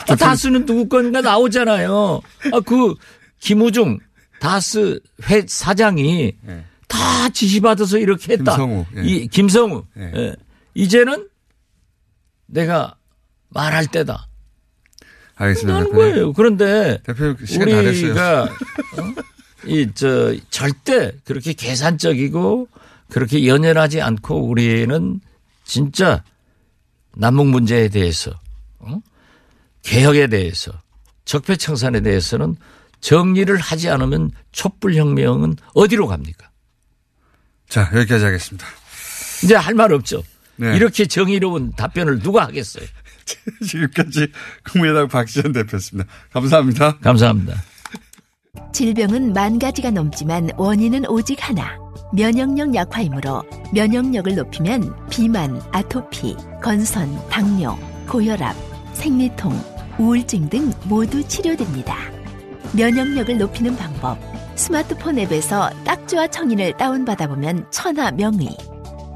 [0.09, 2.20] 아, 다스는 누구 건가 나오잖아요.
[2.53, 2.94] 아, 그
[3.40, 3.99] 김우중
[4.40, 6.64] 다스 회 사장이 예.
[6.88, 8.57] 다 지시받아서 이렇게 했다.
[8.57, 9.03] 김성우, 예.
[9.05, 9.85] 이 김성우.
[9.99, 10.12] 예.
[10.14, 10.37] 예.
[10.75, 11.29] 이제는
[12.46, 12.94] 내가
[13.49, 14.29] 말할 때다.
[15.37, 15.77] 알겠습니다.
[15.77, 16.12] 하는 대표님.
[16.12, 16.33] 거예요.
[16.33, 18.07] 그런데 대표 시간 다 됐어요.
[18.11, 18.46] 우리가 어?
[19.66, 22.68] 이저 절대 그렇게 계산적이고
[23.11, 25.20] 그렇게 연연하지 않고 우리는
[25.64, 26.22] 진짜
[27.16, 28.31] 남북 문제에 대해서
[28.79, 29.01] 어?
[29.87, 30.72] 개혁에 대해서
[31.25, 32.57] 적폐청산에 대해서는
[33.01, 36.51] 정리를 하지 않으면 촛불혁명은 어디로 갑니까?
[37.68, 38.66] 자, 여기까지 하겠습니다.
[39.44, 40.22] 이제 할 말 없죠.
[40.57, 40.75] 네.
[40.77, 42.85] 이렇게 정의로운 답변을 누가 하겠어요?
[43.66, 44.33] 지금까지
[44.70, 46.11] 국민의당 박지원 대표였습니다.
[46.33, 46.99] 감사합니다.
[46.99, 47.62] 감사합니다.
[48.72, 51.77] 질병은 만 가지가 넘지만 원인은 오직 하나.
[52.14, 53.42] 면역력 약화이므로
[53.75, 57.77] 면역력을 높이면 비만, 아토피, 건선, 당뇨,
[58.09, 58.57] 고혈압,
[58.94, 61.96] 생리통, 우울증 등 모두 치료됩니다.
[62.72, 64.18] 면역력을 높이는 방법.
[64.54, 68.56] 스마트폰 앱에서 딱지와 청인을 다운받아 보면 천하 명의.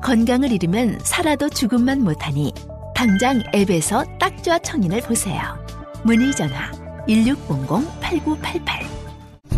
[0.03, 2.53] 건강을 잃으면 살아도 죽음만 못하니
[2.95, 5.41] 당장 앱에서 딱지와 청인을 보세요.
[6.03, 6.71] 문의 전화
[7.07, 9.00] 1600-8988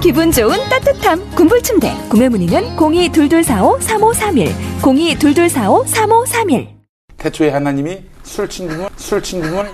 [0.00, 1.92] 기분 좋은 따뜻함 군불침대.
[2.08, 6.68] 구매 문의는 0222453531 0222453531
[7.18, 9.68] 태초에 하나님이 술 친구물 술친구물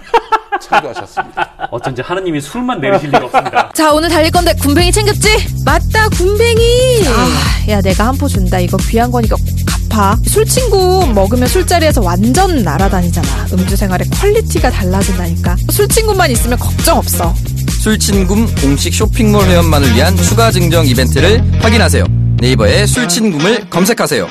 [0.60, 1.68] 창조하셨습니다.
[1.72, 3.70] 어쩐지 하나님이 술만 내리실 리가 없습니다.
[3.74, 5.28] 자 오늘 달릴 건데 굼벵이 챙겼지?
[5.64, 7.02] 맞다 굼벵이!
[7.08, 8.58] 아, 야 내가 한 포 준다.
[8.60, 9.44] 이거 귀한 거니까 꼭
[9.90, 10.16] 갚아.
[10.26, 13.46] 술친굼 먹으면 술자리에서 완전 날아다니잖아.
[13.52, 15.56] 음주 생활의 quality가 달라진다니까.
[15.70, 17.34] 술친굼만 있으면 걱정 없어
[17.82, 22.04] 술친굼 공식 쇼핑몰 회원만을 위한 추가 증정 이벤트를 확인하세요.
[22.38, 24.28] 네이버에 술친굼을 검색하세요.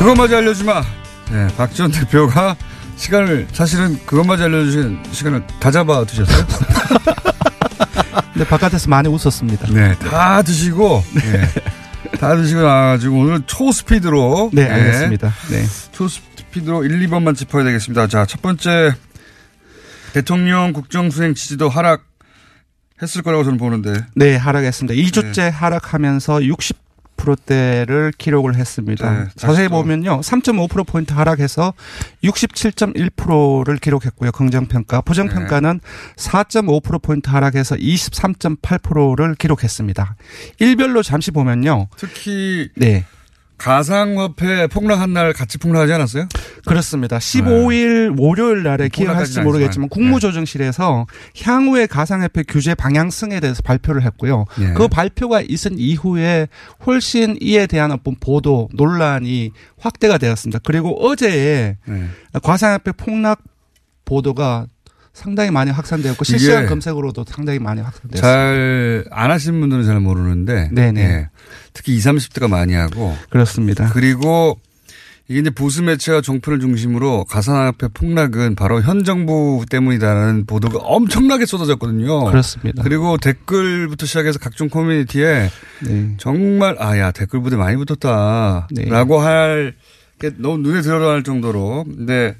[0.00, 0.82] 그것마저 알려주마.
[1.30, 2.56] 네, 박지원 대표가
[2.96, 6.44] 시간을 사실은 그것마저 알려주신 시간을 다 잡아 두셨어요.
[8.34, 9.68] 근데 바깥에서 많이 웃었습니다.
[9.72, 11.48] 네, 다 드시고 네,
[12.18, 15.32] 다 드시고 나가지고 오늘 초스피드로 네, 알겠습니다.
[15.50, 15.64] 네.
[15.92, 16.20] 초스
[16.58, 18.06] 피드로 1, 2번만 짚어야 되겠습니다.
[18.08, 18.94] 자, 첫 번째
[20.12, 22.04] 대통령 국정 수행 지지도 하락
[23.00, 25.00] 했을 거라고 저는 보는데 네, 하락했습니다.
[25.00, 26.40] 2주째 하락하면서
[27.16, 29.24] 60%대를 기록을 했습니다.
[29.24, 29.68] 네, 자세히.
[29.68, 30.20] 보면요.
[30.20, 31.74] 3.5%포인트 하락해서
[32.24, 34.32] 67.1%를 기록했고요.
[34.32, 35.02] 긍정평가.
[35.02, 35.80] 부정평가는
[36.16, 40.16] 4.5%포인트 하락해서 23.8%를 기록했습니다.
[40.58, 41.86] 일별로 잠시 보면요.
[41.96, 43.04] 특히 네.
[43.58, 46.28] 가상화폐 폭락한 날 같이 폭락하지 않았어요?
[46.64, 47.18] 그렇습니다.
[47.18, 49.88] 15일 월요일 날에 기억하실지 모르겠지만 않지만.
[49.88, 51.06] 국무조정실에서
[51.42, 54.44] 향후의 가상화폐 규제 방향성에 대해서 발표를 했고요.
[54.60, 54.72] 예.
[54.74, 56.48] 그 발표가 있은 이후에
[56.86, 60.60] 훨씬 이에 대한 어떤 보도 논란이 확대가 되었습니다.
[60.62, 62.04] 그리고 어제에 네.
[62.42, 63.42] 가상화폐 폭락
[64.04, 64.66] 보도가
[65.18, 68.20] 상당히 많이 확산되었고 실시간 이게 검색으로도 상당히 많이 확산되었습니다.
[68.22, 71.00] 잘 안 하신 분들은 잘 모르는데 네네.
[71.00, 71.28] 예.
[71.72, 73.90] 특히 20, 30대가 많이 하고 그렇습니다.
[73.92, 74.58] 그리고
[75.28, 82.24] 이게 이제 보수 매체와 종편을 중심으로 가상화폐 폭락은 바로 현 정부 때문이다라는 보도가 엄청나게 쏟아졌거든요.
[82.24, 82.82] 그렇습니다.
[82.82, 85.50] 그리고 댓글부터 시작해서 각종 커뮤니티에
[85.84, 86.14] 네.
[86.16, 92.34] 정말 아야 댓글 부대 많이 붙었다라고 할게 너무 눈에 들어갈 정도로 근데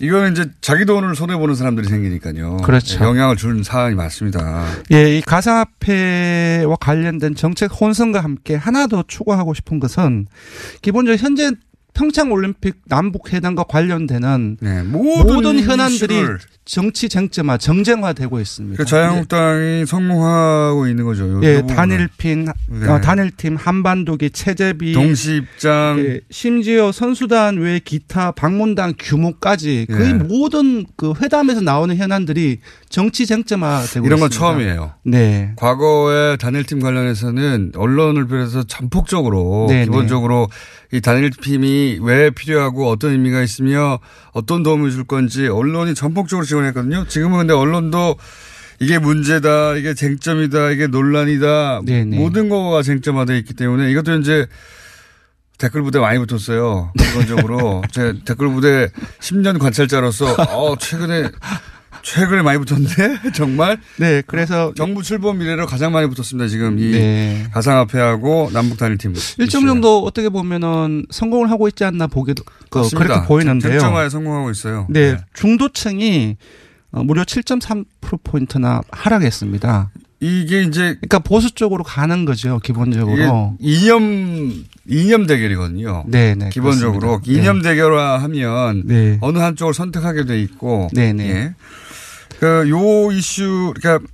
[0.00, 2.58] 이거는 이제 자기 돈을 손해 보는 사람들이 생기니까요.
[2.58, 3.04] 그렇죠.
[3.04, 4.64] 영향을 주는 사안이 맞습니다.
[4.92, 10.26] 예, 이 가상화폐와 관련된 정책 혼선과 함께 하나 더 추가하고 싶은 것은
[10.82, 11.50] 기본적으로 현재
[11.98, 16.14] 평창 올림픽 남북 회담과 관련되는 네, 모든, 모든 현안들이
[16.64, 18.76] 정치 쟁점화, 정쟁화되고 있습니다.
[18.76, 21.28] 그 자유한국당이 성공하고 있는 거죠.
[21.28, 21.62] 요- 예.
[21.66, 22.88] 단일핀, 네.
[22.88, 25.96] 어, 단일팀, 한반도기, 체제비, 동시 입장.
[25.98, 30.12] 예, 심지어 선수단 외 기타 방문단 규모까지 거의 예.
[30.12, 32.58] 모든 그 회담에서 나오는 현안들이
[32.90, 34.38] 정치 쟁점화되고 이런 건 있습니다.
[34.38, 34.92] 처음이에요.
[35.04, 35.52] 네.
[35.56, 39.84] 과거에 단일팀 관련해서는 언론을 비롯해서 전폭적으로 네네.
[39.86, 40.48] 기본적으로
[40.92, 43.98] 이 단일팀이 왜 필요하고 어떤 의미가 있으며
[44.32, 47.06] 어떤 도움을 줄 건지 언론이 전폭적으로 지원했거든요.
[47.08, 48.16] 지금은 근데 언론도
[48.80, 52.16] 이게 문제다, 이게 쟁점이다, 이게 논란이다, 네네.
[52.16, 54.46] 모든 거가 쟁점화되어 있기 때문에 이것도 이제
[55.58, 56.92] 댓글 부대 많이 붙었어요.
[56.98, 57.82] 기본적으로.
[57.90, 58.88] 제 댓글 부대
[59.20, 61.30] 10년 관찰자로서, 어, 최근에,
[62.08, 63.32] 최근에 많이 붙었는데?
[63.36, 63.78] 정말?
[63.98, 64.72] 네, 그래서.
[64.74, 66.48] 정부 출범 이래로 가장 많이 붙었습니다.
[66.48, 67.46] 지금 이 네.
[67.52, 69.14] 가상화폐하고 남북 단일팀.
[69.38, 73.06] 일정 정도 어떻게 보면은 성공을 하고 있지 않나 보기도 그 맞습니다.
[73.06, 73.72] 그렇게 보이는데요.
[73.72, 74.86] 쟁점화에 성공하고 있어요.
[74.88, 76.36] 네, 중도층이
[76.92, 79.90] 어, 무려 7.3%포인트나 하락했습니다.
[80.20, 80.96] 이게 이제.
[81.00, 83.56] 그러니까 보수 쪽으로 가는 거죠, 기본적으로.
[83.60, 86.04] 이념, 이념 대결이거든요.
[86.08, 86.48] 네, 네.
[86.48, 87.20] 기본적으로.
[87.20, 87.40] 그렇습니다.
[87.40, 87.68] 이념 네.
[87.70, 89.18] 대결화하면 네.
[89.20, 90.88] 어느 한쪽을 선택하게 돼 있고.
[90.92, 91.28] 네, 네.
[91.30, 91.54] 예.
[92.38, 94.06] 그, 요 이슈, 그러니까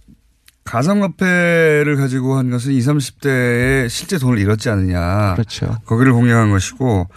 [0.64, 5.34] 가상화폐를 가지고 한 것은 20, 30대에 실제 돈을 잃었지 않느냐.
[5.34, 5.78] 그렇죠.
[5.84, 7.08] 거기를 공략한 것이고,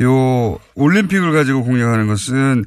[0.00, 2.64] 요 올림픽을 가지고 공략하는 것은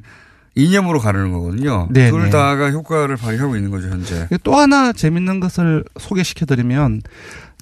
[0.54, 1.86] 이념으로 가르는 거거든요.
[1.90, 2.30] 네, 둘 네.
[2.30, 4.26] 다가 효과를 발휘하고 있는 거죠, 현재.
[4.42, 7.02] 또 하나 재밌는 것을 소개시켜드리면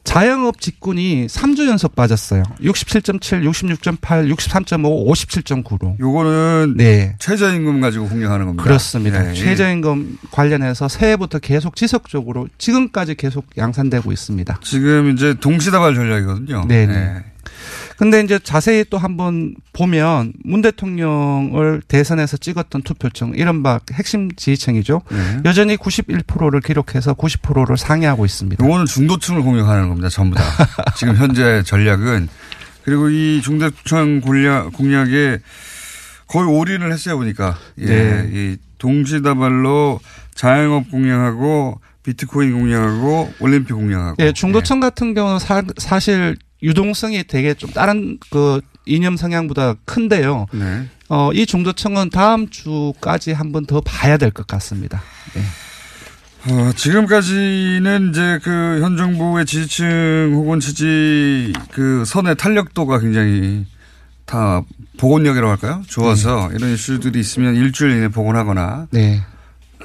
[0.06, 2.44] 자영업 직군이 3주 연속 빠졌어요.
[2.60, 5.98] 67.7, 66.8, 63.5, 57.9로.
[6.00, 7.16] 요거는 네.
[7.18, 8.62] 최저임금 가지고 공략하는 겁니다.
[8.62, 9.20] 그렇습니다.
[9.20, 9.34] 네.
[9.34, 14.60] 최저임금 관련해서 새해부터 계속 지속적으로 지금까지 계속 양산되고 있습니다.
[14.62, 16.64] 지금 이제 동시다발 전략이거든요.
[16.68, 17.24] 네네.
[17.96, 25.02] 근데 이제 자세히 또 한번 보면 문 대통령을 대선에서 찍었던 투표층, 이른바 핵심 지지층이죠.
[25.10, 25.40] 네.
[25.44, 28.64] 여전히 91%를 기록해서 90%를 상회하고 있습니다.
[28.64, 30.08] 요거는 중도층을 공략하는 겁니다.
[30.08, 30.44] 전부 다.
[30.96, 32.28] 지금 현재 전략은.
[32.84, 35.38] 그리고 이 중도층 공략, 공략에
[36.28, 37.56] 거의 올인을 했어요, 보니까.
[37.78, 37.86] 예.
[37.86, 38.30] 네.
[38.32, 40.00] 이 동시다발로
[40.34, 44.16] 자영업 공략하고 비트코인 공략하고 올림픽 공략하고.
[44.20, 50.46] 예, 중도층 같은 경우는 사, 사실 유동성이 되게 좀 다른 그 이념 성향보다 큰데요.
[50.52, 50.86] 네.
[51.08, 55.02] 어, 이 중도층은 다음 주까지 한 번 더 봐야 될 것 같습니다.
[55.34, 55.42] 네.
[56.52, 63.66] 어, 지금까지는 이제 그 현 정부의 지지층 혹은 지지 그 선의 탄력도가 굉장히
[64.24, 64.62] 다
[64.98, 65.82] 복원력이라고 할까요?
[65.88, 69.22] 좋아서 이런 이슈들이 있으면 일주일 이내 복원하거나 네.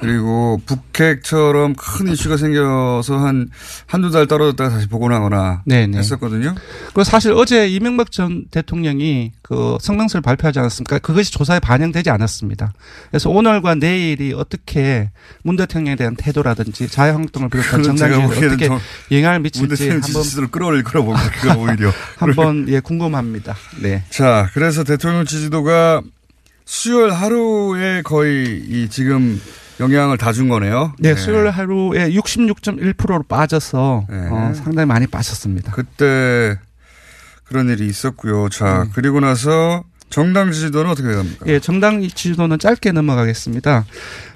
[0.02, 3.48] 그리고 북핵처럼 큰 이슈가 생겨서 한
[3.86, 5.96] 한두 달 떨어졌다가 다시 복원하거나 네네.
[5.98, 6.54] 했었거든요.
[6.92, 10.98] 그 사실 어제 이명박 전 대통령이 그 성명서를 발표하지 않았습니까?
[10.98, 12.72] 그것이 조사에 반영되지 않았습니다.
[13.10, 15.10] 그래서 오늘과 내일이 어떻게
[15.42, 18.78] 문 대통령에 대한 태도라든지 자유한국당을 비롯한 정당에 어떻게 좀
[19.10, 21.56] 영향을 문 미칠지 한번 지지수를 끌어올릴 거라고 봅니다.
[21.56, 21.92] 오히려.
[22.16, 23.54] 한번 예 궁금합니다.
[23.80, 24.02] 네.
[24.10, 26.02] 자, 그래서 대통령 지지도가
[26.64, 29.40] 수요일 하루에 거의 이 지금
[29.82, 30.94] 영향을 다 준 거네요.
[30.98, 34.28] 네, 수요일 하루에 66.1%로 빠져서 네.
[34.30, 35.72] 어, 상당히 많이 빠졌습니다.
[35.72, 36.58] 그때
[37.44, 38.48] 그런 일이 있었고요.
[38.48, 38.90] 자, 네.
[38.94, 41.44] 그리고 나서 정당 지지도는 어떻게 됩니까?
[41.48, 43.84] 예, 정당 지지도는 짧게 넘어가겠습니다.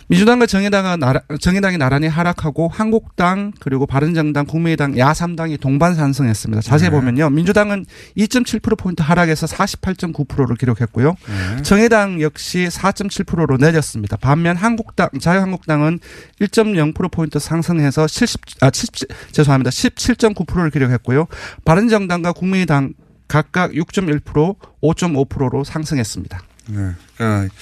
[0.09, 6.63] 민주당과 정의당은 나라, 정의당이 나란히 하락하고 한국당 그리고 바른정당, 국민의당, 야3당이 동반 상승했습니다.
[6.63, 6.97] 자세히 네.
[6.97, 7.31] 보면요.
[7.31, 7.87] 민주당은
[8.17, 11.17] 2.7%포인트 하락해서 48.9%를 기록했고요.
[11.57, 11.63] 네.
[11.63, 14.17] 정의당 역시 4.7%로 내렸습니다.
[14.17, 15.99] 반면 한국당, 자유한국당은
[16.41, 19.71] 1.0%포인트 상승해서 70, 아, 70, 죄송합니다.
[19.71, 21.27] 17.9%를 기록했고요.
[21.65, 22.95] 바른정당과 국민의당
[23.29, 26.43] 각각 6.1%, 5.5%로 상승했습니다.
[26.69, 26.91] 네.
[27.17, 27.55] 그러니까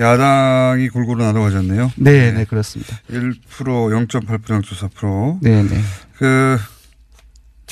[0.00, 1.92] 야당이 골고루 나눠가졌네요.
[1.96, 2.98] 네, 네, 그렇습니다.
[3.10, 5.38] 1%, 0.8%, 0.4%.
[5.42, 5.80] 네, 네.
[6.16, 6.58] 그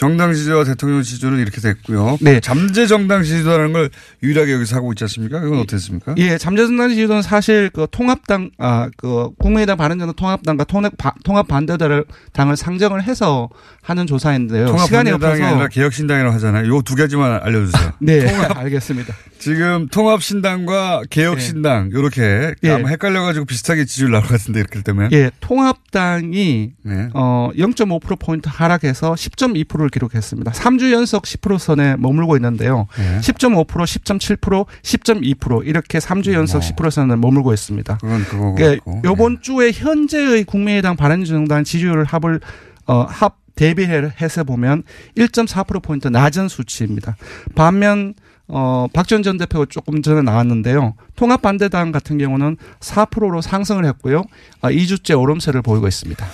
[0.01, 2.17] 정당 지지와 대통령 지지는 이렇게 됐고요.
[2.23, 2.41] 네.
[2.41, 3.91] 잠재 정당 지지도라는 걸
[4.23, 5.41] 유일하게 여기서 하고 있지 않습니까?
[5.41, 6.15] 그건 어땠습니까?
[6.17, 11.47] 예, 잠재 정당 지지도는 사실 그 통합당, 아, 그 국민의당 바른정당 통합당과 통합, 바- 통합
[11.47, 13.51] 반대당을 당을 상정을 해서
[13.83, 14.67] 하는 조사인데요.
[14.67, 16.75] 통합 시간이 없어서 아니라 개혁신당이라고 하잖아요.
[16.75, 17.93] 요 두 가지만 알려 주세요.
[18.01, 19.15] 네, 통합, 알겠습니다.
[19.39, 22.71] 지금 통합신당과 개혁신당 요렇게 예.
[22.71, 27.09] 아마 헷갈려 가지고 비슷하게 지지율 나올 것 같은데 이렇게 되면 예, 통합당이 네.
[27.15, 30.53] 어0.5% 포인트 하락해서 10.2%를 기록했습니다.
[30.53, 32.87] 3주 연속 10% 선에 머물고 있는데요.
[32.97, 33.21] 네.
[33.21, 37.99] 10.5%, 10.7%, 10.2% 이렇게 3주 연속 10% 선에 머물고 있습니다.
[38.01, 39.03] 그건 그거 그러니까 같고.
[39.05, 42.41] 요번 주에 현재의 국민의당 바른정당 지지율 합을
[42.87, 44.85] 어, 합 대비해서 보면
[45.19, 47.17] 1.4% 포인트 낮은 수치입니다.
[47.55, 48.15] 반면
[48.53, 50.95] 어, 박지원 전 대표가 조금 전에 나왔는데요.
[51.15, 54.25] 통합 반대당 같은 경우는 4%로 상승을 했고요.
[54.61, 56.27] 아, 2주째 오름세를 보이고 있습니다.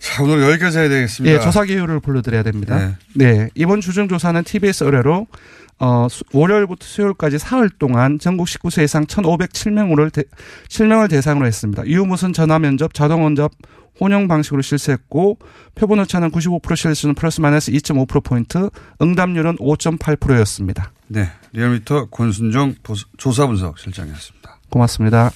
[0.00, 1.34] 자, 오늘 여기까지 해야 되겠습니다.
[1.36, 2.96] 예, 조사 기율을 불러드려야 됩니다.
[3.14, 3.32] 네.
[3.32, 3.48] 네.
[3.54, 5.26] 이번 주중 조사는 TBS 의뢰로
[5.78, 10.22] 어, 수- 월요일부터 수요일까지 사흘 동안 전국 19세 이상 1,507명을 대,
[10.68, 11.86] 7명을 대상으로 했습니다.
[11.86, 13.52] 유무선 전화 면접, 자동 원접,
[14.00, 15.38] 혼용 방식으로 실시했고
[15.74, 18.70] 표본 오차는 95% 실수는 플러스 마이너스 2.5%포인트,
[19.02, 20.92] 응답률은 5.8%였습니다.
[21.08, 21.28] 네.
[21.52, 22.74] 리얼미터 권순정
[23.18, 24.58] 조사 분석 실장이었습니다.
[24.70, 25.30] 고맙습니다.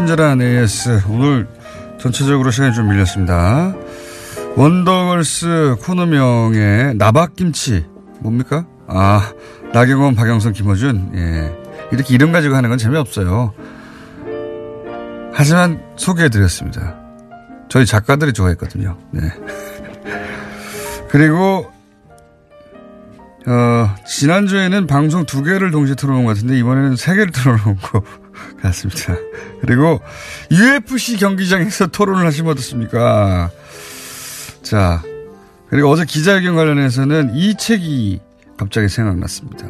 [0.00, 1.02] 친절한 AS.
[1.10, 1.46] 오늘
[1.98, 3.74] 전체적으로 시간이 좀 밀렸습니다.
[4.56, 7.84] 원더걸스 코너명의 나박김치.
[8.20, 8.64] 뭡니까?
[8.88, 9.30] 아,
[9.74, 11.12] 나경원, 박영선, 김어준.
[11.16, 11.54] 예.
[11.92, 13.52] 이렇게 이름 가지고 하는 건 재미없어요.
[15.34, 16.96] 하지만 소개해드렸습니다.
[17.68, 18.96] 저희 작가들이 좋아했거든요.
[19.10, 19.20] 네.
[21.10, 21.70] 그리고,
[23.46, 28.02] 어, 지난주에는 방송 두 개를 동시에 틀어놓은 것 같은데, 이번에는 세 개를 틀어놓은 것
[28.62, 29.16] 같습니다.
[29.60, 30.00] 그리고,
[30.50, 33.50] UFC 경기장에서 토론을 하시면 어떻습니까?
[34.62, 35.02] 자,
[35.68, 38.20] 그리고 어제 기자회견 관련해서는 이 책이
[38.56, 39.66] 갑자기 생각났습니다.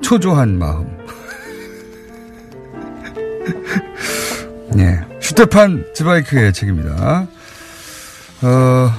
[0.00, 0.86] 초조한 마음.
[4.78, 5.00] 예.
[5.20, 7.26] 슈테판 지바이크의 책입니다.
[8.42, 8.90] 어,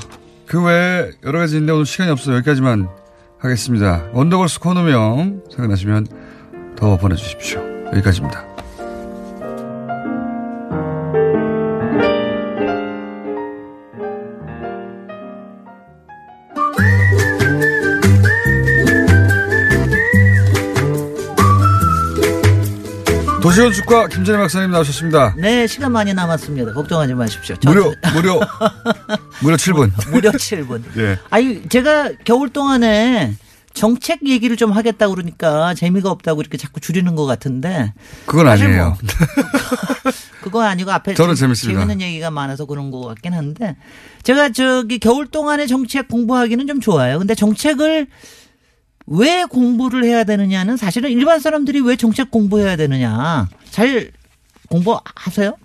[0.46, 2.88] 그 외에 여러 가지 있는데 오늘 시간이 없어서 여기까지만
[3.40, 4.06] 하겠습니다.
[4.14, 6.08] 원더걸스 코너명 생각나시면
[6.76, 7.62] 더 보내주십시오.
[7.88, 8.53] 여기까지입니다.
[23.54, 25.36] 도시건축과 김전희 박사님 나오셨습니다.
[25.38, 26.74] 네, 시간 많이 남았습니다.
[26.74, 27.56] 걱정하지 마십시오.
[27.60, 28.40] 저- 무료, 무료,
[29.44, 29.92] 무료 7분.
[30.10, 30.82] 무려 7분.
[30.98, 31.20] 예.
[31.30, 33.36] 아니, 제가 겨울 동안에
[33.76, 37.94] 정책 얘기를 좀 하겠다고 그러니까 재미가 없다고 이렇게 자꾸 줄이는 것 같은데.
[38.26, 38.98] 그건 아니에요.
[39.00, 41.80] 뭐 그거 아니고 앞에 저는 재- 재밌습니다.
[41.82, 43.76] 재밌는 얘기가 많아서 그런 것 같긴 한데
[44.24, 47.20] 제가 저기 겨울 동안에 정책 공부하기는 좀 좋아요.
[47.20, 48.08] 근데 정책을
[49.06, 54.12] 왜 공부를 해야 되느냐는 사실은 일반 사람들이 왜 정책 공부해야 되느냐 잘
[54.70, 55.56] 공부하세요?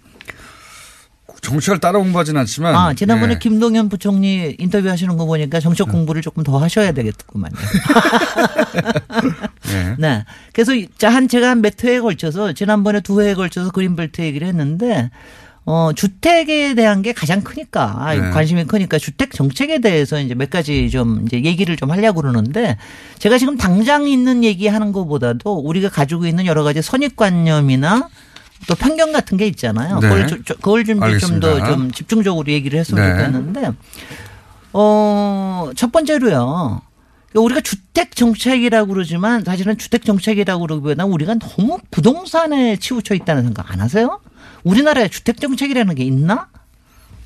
[1.41, 2.75] 정책을 따라 공부하지는 않지만.
[2.75, 3.39] 아, 지난번에 예.
[3.39, 7.55] 김동연 부총리 인터뷰 하시는 거 보니까 정책 공부를 조금 더 하셔야 되겠구만요.
[9.73, 9.95] 예.
[9.99, 10.25] 네.
[10.53, 15.11] 그래서 자, 한 제가 한 몇 회에 걸쳐서 지난번에 두 회에 걸쳐서 그린벨트 얘기를 했는데
[15.71, 18.31] 어, 주택에 대한 게 가장 크니까 네.
[18.31, 22.79] 관심이 크니까 주택 정책에 대해서 이제 몇 가지 좀 이제 얘기를 좀 하려고 그러는데
[23.19, 28.09] 제가 지금 당장 있는 얘기 하는 것보다도 우리가 가지고 있는 여러 가지 선입관념이나
[28.67, 30.01] 또 편견 같은 게 있잖아요.
[30.01, 30.09] 네.
[30.09, 31.63] 그걸, 그걸 좀좀 더.
[31.67, 33.27] 좀 집중적으로 얘기를 했으면 네.
[33.27, 33.73] 좋겠는데
[34.73, 36.81] 어, 첫 번째로요.
[37.35, 43.83] 우리가 주택 정책이라고 그러지만 사실은 주택 정책이라고 그러기보다 우리가 너무 부동산에 치우쳐 있다는 생각 안
[43.83, 44.19] 하세요?
[44.69, 46.49] 우리나라에 주택 정책이라는 게 있나?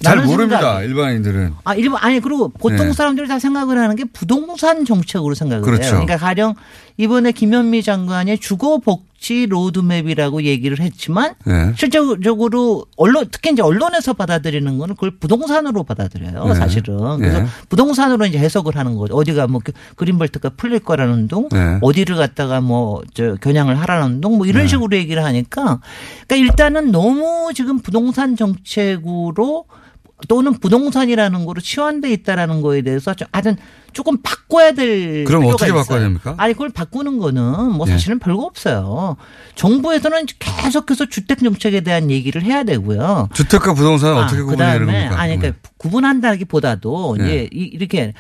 [0.00, 0.58] 잘 모릅니다.
[0.58, 0.82] 생각.
[0.82, 1.54] 일반인들은.
[1.64, 2.92] 아, 일본 아니 그리고 보통 네.
[2.92, 5.82] 사람들이 다 생각을 하는 게 부동산 정책으로 생각을 그렇죠.
[5.82, 5.90] 해요.
[5.92, 6.54] 그러니까 가령
[6.96, 11.72] 이번에 김현미 장관이 주거 복 지 로드맵이라고 얘기를 했지만 네.
[11.76, 16.44] 실질적으로 언론 특히 이제 언론에서 받아들이는 거는 그걸 부동산으로 받아들여요.
[16.44, 16.54] 네.
[16.54, 17.18] 사실은.
[17.18, 17.46] 그래서 네.
[17.68, 19.14] 부동산으로 이제 해석을 하는 거죠.
[19.14, 21.78] 어디가 뭐 그- 그린벨트가 풀릴 거라는 둥, 네.
[21.82, 24.68] 어디를 갖다가 뭐 저 겨냥을 하라는 둥, 뭐 이런 네.
[24.68, 25.80] 식으로 얘기를 하니까
[26.26, 29.66] 그러니까 일단은 너무 지금 부동산 정책으로
[30.28, 33.56] 또는 부동산이라는 거로 치환돼 있다라는 거에 대해서 좀 하여튼
[33.92, 35.80] 조금 바꿔야 될 그럼 어떻게 있어요.
[35.80, 36.34] 바꿔야 됩니까?
[36.38, 37.92] 아니 그걸 바꾸는 거는 뭐 예.
[37.92, 39.16] 사실은 별거 없어요.
[39.56, 43.28] 정부에서는 계속해서 주택 정책에 대한 얘기를 해야 되고요.
[43.34, 45.20] 주택과 부동산은 어떻게 구분해야 겁니까?
[45.20, 47.24] 아니 그러니까 구분한다기보다도 예.
[47.24, 48.14] 이제 이- 이렇게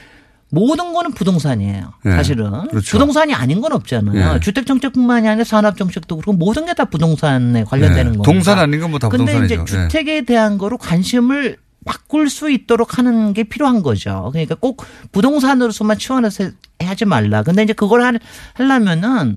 [0.50, 1.94] 모든 거는 부동산이에요.
[2.04, 2.10] 예.
[2.10, 2.90] 사실은 그렇죠.
[2.98, 4.34] 부동산이 아닌 건 없잖아요.
[4.34, 4.40] 예.
[4.40, 8.16] 주택 정책뿐만이 아니라 산업 정책도 그렇고 모든 게 다 부동산에 관련되는 예.
[8.18, 8.22] 거니까.
[8.24, 9.78] 동산 아닌 건뭐다 근데 이제 부동산이죠.
[9.84, 9.88] 예.
[9.88, 14.28] 주택에 대한 거로 관심을 바꿀 수 있도록 하는 게 필요한 거죠.
[14.32, 16.50] 그러니까 꼭 부동산으로서만 치환해서
[16.82, 17.42] 하지 말라.
[17.42, 18.12] 근데 이제 그걸 하-
[18.54, 19.36] 하려면은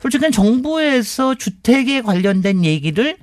[0.00, 3.16] 솔직히 정부에서 주택에 관련된 얘기를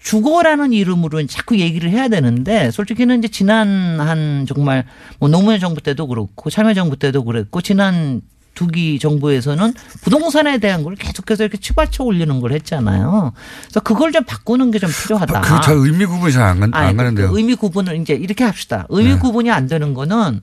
[0.00, 4.84] 주거라는 이름으로 자꾸 얘기를 해야 되는데 솔직히는 이제 지난 한 정말
[5.18, 8.20] 뭐 노무현 정부 때도 그렇고 참여정부 때도 그랬고 지난
[8.56, 13.32] 두기 정부에서는 부동산에 대한 걸 계속해서 이렇게 치받쳐 올리는 걸 했잖아요.
[13.68, 15.40] 그래서 그걸 좀 바꾸는 게 좀 필요하다.
[15.42, 17.30] 그잘 의미 구분이 잘안 그- 가는데요.
[17.30, 18.86] 그 의미 구분을 이제 이렇게 합시다.
[18.88, 19.18] 의미 네.
[19.18, 20.40] 구분이 안 되는 거는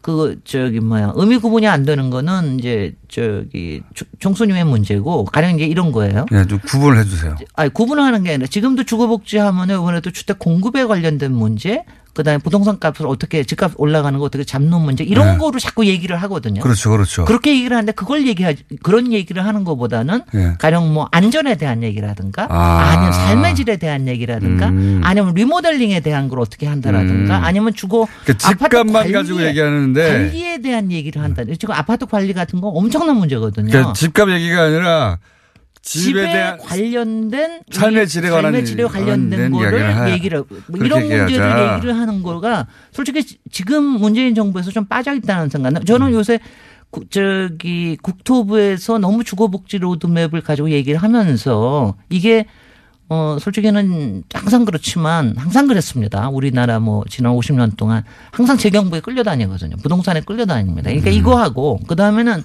[0.00, 3.82] 그 저기 뭐야 의미 구분이 안 되는 거는 이제 저기
[4.20, 6.24] 총수님의 문제고 가령 이제 이런 거예요.
[6.32, 7.36] 예, 좀 구분을 해주세요.
[7.54, 11.84] 아니 구분을 하는 게 아니라 지금도 주거복지 하면은 이번에도 주택 공급에 관련된 문제,
[12.18, 15.38] 그다음에 부동산 값을 어떻게 집값 올라가는 거 어떻게 잡는 문제 이런 네.
[15.38, 16.60] 거로 자꾸 얘기를 하거든요.
[16.60, 17.24] 그렇죠, 그렇죠.
[17.24, 20.54] 그렇게 얘기를 하는데 그걸 얘기하지 그런 얘기를 하는 것보다는 예.
[20.58, 22.56] 가령 뭐 안전에 대한 얘기라든가 아.
[22.58, 22.96] 아.
[22.96, 25.00] 니면 삶의 질에 대한 얘기라든가 음.
[25.04, 27.44] 아니면 리모델링에 대한 걸 어떻게 한다라든가 음.
[27.44, 31.44] 아니면 주거 그러니까 아파트 집값만 관리에- 가지고 얘기하는데 관리에 대한 얘기를 한다.
[31.58, 33.70] 지금 아파트 관리 같은 거 엄청난 문제거든요.
[33.70, 35.18] 그러니까 집값 얘기가 아니라
[35.82, 41.00] 집에, 대한 관련된 삶의 질에 관한 삶의 질에 관련된 거를 얘기를 뭐 이런.
[41.08, 45.84] 문제를 얘기를 하는 거가 솔직히 지- 지금 문재인 정부에서 좀 빠져 있다는 생각.
[45.86, 46.38] 저는 요새
[46.90, 52.46] 구- 저기 국토부에서 너무 주거복지 로드맵을 가지고 얘기를 하면서 이게
[53.10, 56.28] 어 솔직히는 항상 그렇지만 항상 그랬습니다.
[56.28, 59.76] 우리나라 뭐 지난 50년 동안 항상 재경부에 끌려다니거든요.
[59.76, 60.90] 부동산에 끌려다닙니다.
[60.90, 62.42] 그러니까 이거하고 그 다음에는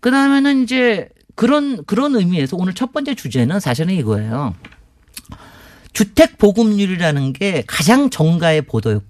[0.00, 4.54] 그 다음에는 이제 그런 그런 의미에서 오늘 첫 번째 주제는 사실은 이거예요.
[5.92, 9.02] 주택 보급률이라는 게 가장 정가의 보도였,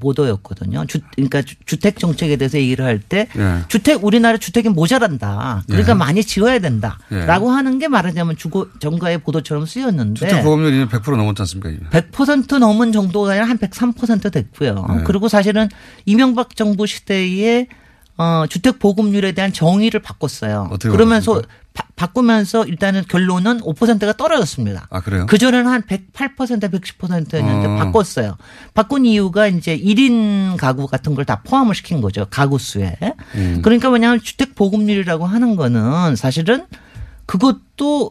[0.00, 0.84] 보도였거든요.
[0.86, 3.62] 주, 그러니까 주, 주택 정책에 대해서 얘기를 할때 예.
[3.68, 5.62] 주택 우리나라 주택이 모자란다.
[5.66, 5.94] 그러니까 예.
[5.94, 7.54] 많이 지어야 된다라고 예.
[7.54, 11.70] 하는 게 말하자면 주거 정가의 보도처럼 쓰였는데 주택 보급률이 100% 넘었지 않습니까?
[11.70, 11.80] 이미?
[11.90, 14.86] 100% 넘은 정도가 아니라 한 103% 됐고요.
[14.88, 15.04] 네.
[15.04, 15.68] 그리고 사실은
[16.04, 17.68] 이명박 정부 시대에
[18.16, 20.68] 어, 주택 보급률에 대한 정의를 바꿨어요.
[20.70, 21.48] 어떻게 그러면서 바,
[21.96, 24.86] 바꾸면서 일단은 결론은 5%가 떨어졌습니다.
[24.90, 25.26] 아 그래요?
[25.26, 27.76] 그전에는 한 108%, 110%였는데 어.
[27.76, 28.36] 바꿨어요.
[28.74, 32.26] 바꾼 이유가 이제 1인 가구 같은 걸 다 포함을 시킨 거죠.
[32.28, 32.96] 가구 수에.
[33.36, 33.60] 음.
[33.62, 36.66] 그러니까 뭐냐면 주택 보급률이라고 하는 거는 사실은
[37.26, 38.10] 그것도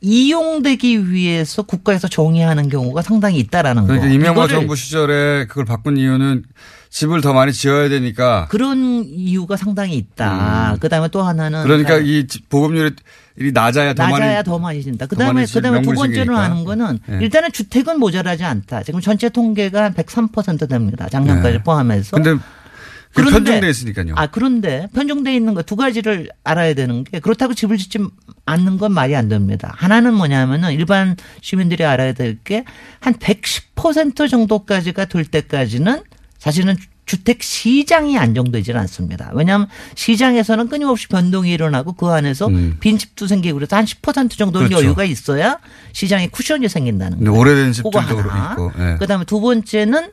[0.00, 4.14] 이용되기 위해서 국가에서 정의하는 경우가 상당히 있다라는 그러니까 거.
[4.14, 6.44] 이명박 정부 시절에 그걸 바꾼 이유는
[6.90, 10.76] 집을 더 많이 지어야 되니까 그런 이유가 상당히 있다.
[10.80, 11.62] 그다음에 또 하나는 음.
[11.64, 12.94] 그러니까 이집 보급률이
[13.38, 15.06] 이 낮아야 더 낮아야 많이 더 많이 진다.
[15.06, 16.36] 더 그다음에 그다음에 두 번째로.
[16.36, 17.18] 하는 거는 예.
[17.22, 18.82] 일단은 주택은 모자라지 않다.
[18.82, 21.08] 지금 전체 통계가 한 103% 됩니다.
[21.08, 21.62] 작년까지 네.
[21.62, 22.16] 포함해서.
[22.16, 24.14] 근데 그 그런데- 편중돼 있으니까요.
[24.16, 27.98] 아 그런데 편중돼 있는 거 두 가지를 알아야 되는 게 그렇다고 집을 짓지
[28.46, 29.72] 않는 건 말이 안 됩니다.
[29.76, 32.64] 하나는 뭐냐면은 일반 시민들이 알아야 될 게
[33.00, 36.02] 한 110% 정도까지가 될 때까지는
[36.40, 36.76] 사실은
[37.06, 39.30] 주택 시장이 안정되지는 않습니다.
[39.34, 42.48] 왜냐하면 시장에서는 끊임없이 변동이 일어나고 그 안에서
[42.80, 44.68] 빈집도 생기고 그래서 한 10% 정도는 음.
[44.68, 44.84] 그렇죠.
[44.84, 45.58] 여유가 있어야
[45.92, 47.38] 시장에 쿠션이 생긴다는 거예요.
[47.38, 48.52] 오래된 집들도 하나.
[48.52, 48.72] 있고.
[48.78, 48.96] 예.
[48.98, 50.10] 그다음에 두 번째는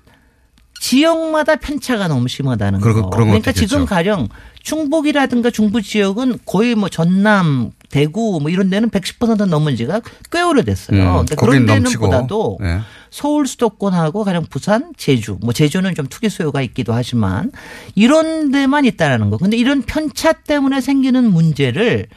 [0.80, 3.10] 지역마다 편차가 너무 심하다는 그런 거.
[3.10, 3.86] 그러니까 지금.
[3.86, 4.28] 가령
[4.64, 11.22] 충북이라든가 중부 지역은 거의 뭐 전남, 대구 뭐 이런 데는 110% 넘은 지가 꽤 오래됐어요.
[11.22, 12.06] 음, 거긴 그런 넘치고.
[12.10, 12.80] 데는보다도 예.
[13.10, 17.52] 서울 수도권하고 가령 부산, 제주, 뭐 제주는 좀 투기 수요가 있기도 하지만
[17.96, 19.38] 이런 데만 있다라는 거.
[19.38, 22.08] 근데 이런 편차 때문에 생기는 문제를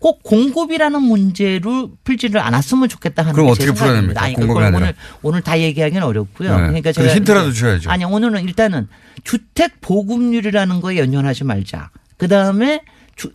[0.00, 3.94] 꼭 공급이라는 문제로 풀지를 않았으면 좋겠다 하는 그럼 게 어떻게 제 풀어야.
[4.00, 4.22] 됩니까?
[4.22, 4.78] 아니, 공급이 아니라.
[4.78, 6.50] 오늘 오늘 다 얘기하기는 어렵고요.
[6.50, 6.56] 네.
[6.68, 7.90] 그러니까 그 제가 힌트라도 줘야죠.
[7.90, 8.88] 아니 오늘은 일단은
[9.24, 11.90] 주택 보급률이라는 거에 연연하지 말자.
[12.16, 12.80] 그 다음에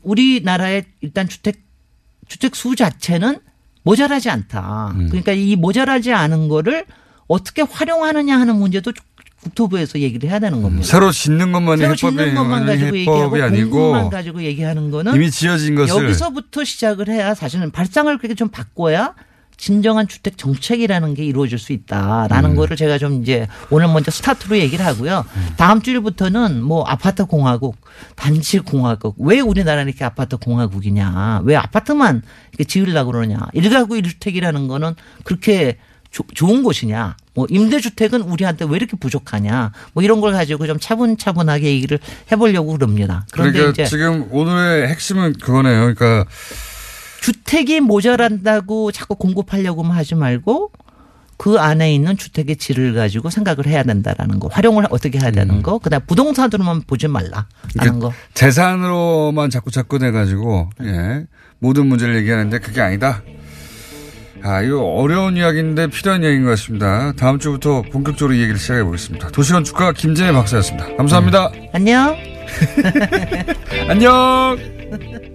[0.01, 1.64] 우리나라의 일단 주택
[2.27, 3.39] 주택 수 자체는
[3.83, 4.93] 모자라지 않다.
[4.95, 5.07] 음.
[5.09, 6.85] 그러니까 이 모자라지 않은 거를
[7.27, 8.91] 어떻게 활용하느냐 하는 문제도
[9.41, 10.85] 국토부에서 얘기를 해야 되는 겁니다.
[10.85, 16.03] 새로 짓는 것만이 새로 짓는 것만 가지고 얘기하고 공부만 가지고 얘기하는 거는 이미 지어진 것을
[16.03, 19.13] 여기서부터 시작을 해야 사실은 발상을 그렇게 좀 바꿔야
[19.69, 22.55] 진정한 주택 정책이라는 게 이루어질 수 있다라는 음.
[22.55, 25.25] 거를 제가 좀 이제 오늘 먼저 스타트로 얘기를 하고요.
[25.57, 27.75] 다음 주일부터는 뭐 아파트 공화국,
[28.15, 29.15] 단지 공화국.
[29.17, 31.41] 왜 우리나라는 이렇게 아파트 공화국이냐?
[31.45, 33.39] 왜 아파트만 이렇게 지으려고 그러냐?
[33.53, 34.93] 일가구 일주택이라는 거는
[35.23, 35.79] 그렇게
[36.11, 37.17] 조- 좋은 곳이냐?
[37.33, 39.71] 뭐 임대주택은 우리한테 왜 이렇게 부족하냐?
[39.93, 41.97] 뭐 이런 걸 가지고 좀 차분차분하게 얘기를
[42.31, 43.25] 해보려고 그럽니다.
[43.31, 45.91] 그런데 그러니까 지금 오늘의 핵심은 그거네요.
[45.95, 46.25] 그러니까
[47.25, 50.71] 주택이 모자란다고 자꾸 공급하려고만 하지 말고
[51.37, 55.79] 그 안에 있는 주택의 질을 가지고 생각을 해야 된다라는 거, 활용을 어떻게 해야 되는 거,
[55.79, 58.13] 그다음 부동산으로만 보지 말라라는 이렇게 거.
[58.35, 61.25] 재산으로만 자꾸 접근해 가지고 예.
[61.57, 63.23] 모든 문제를 얘기하는데 그게 아니다.
[64.43, 67.11] 아, 이거 어려운 이야기인데 필요한 이야기인 것 같습니다.
[67.13, 69.29] 다음 주부터 본격적으로 이 얘기를 시작해 보겠습니다.
[69.29, 70.95] 도시건축가 김진애 박사였습니다.
[70.95, 71.49] 감사합니다.
[71.73, 72.15] 안녕.
[73.89, 74.57] 안녕.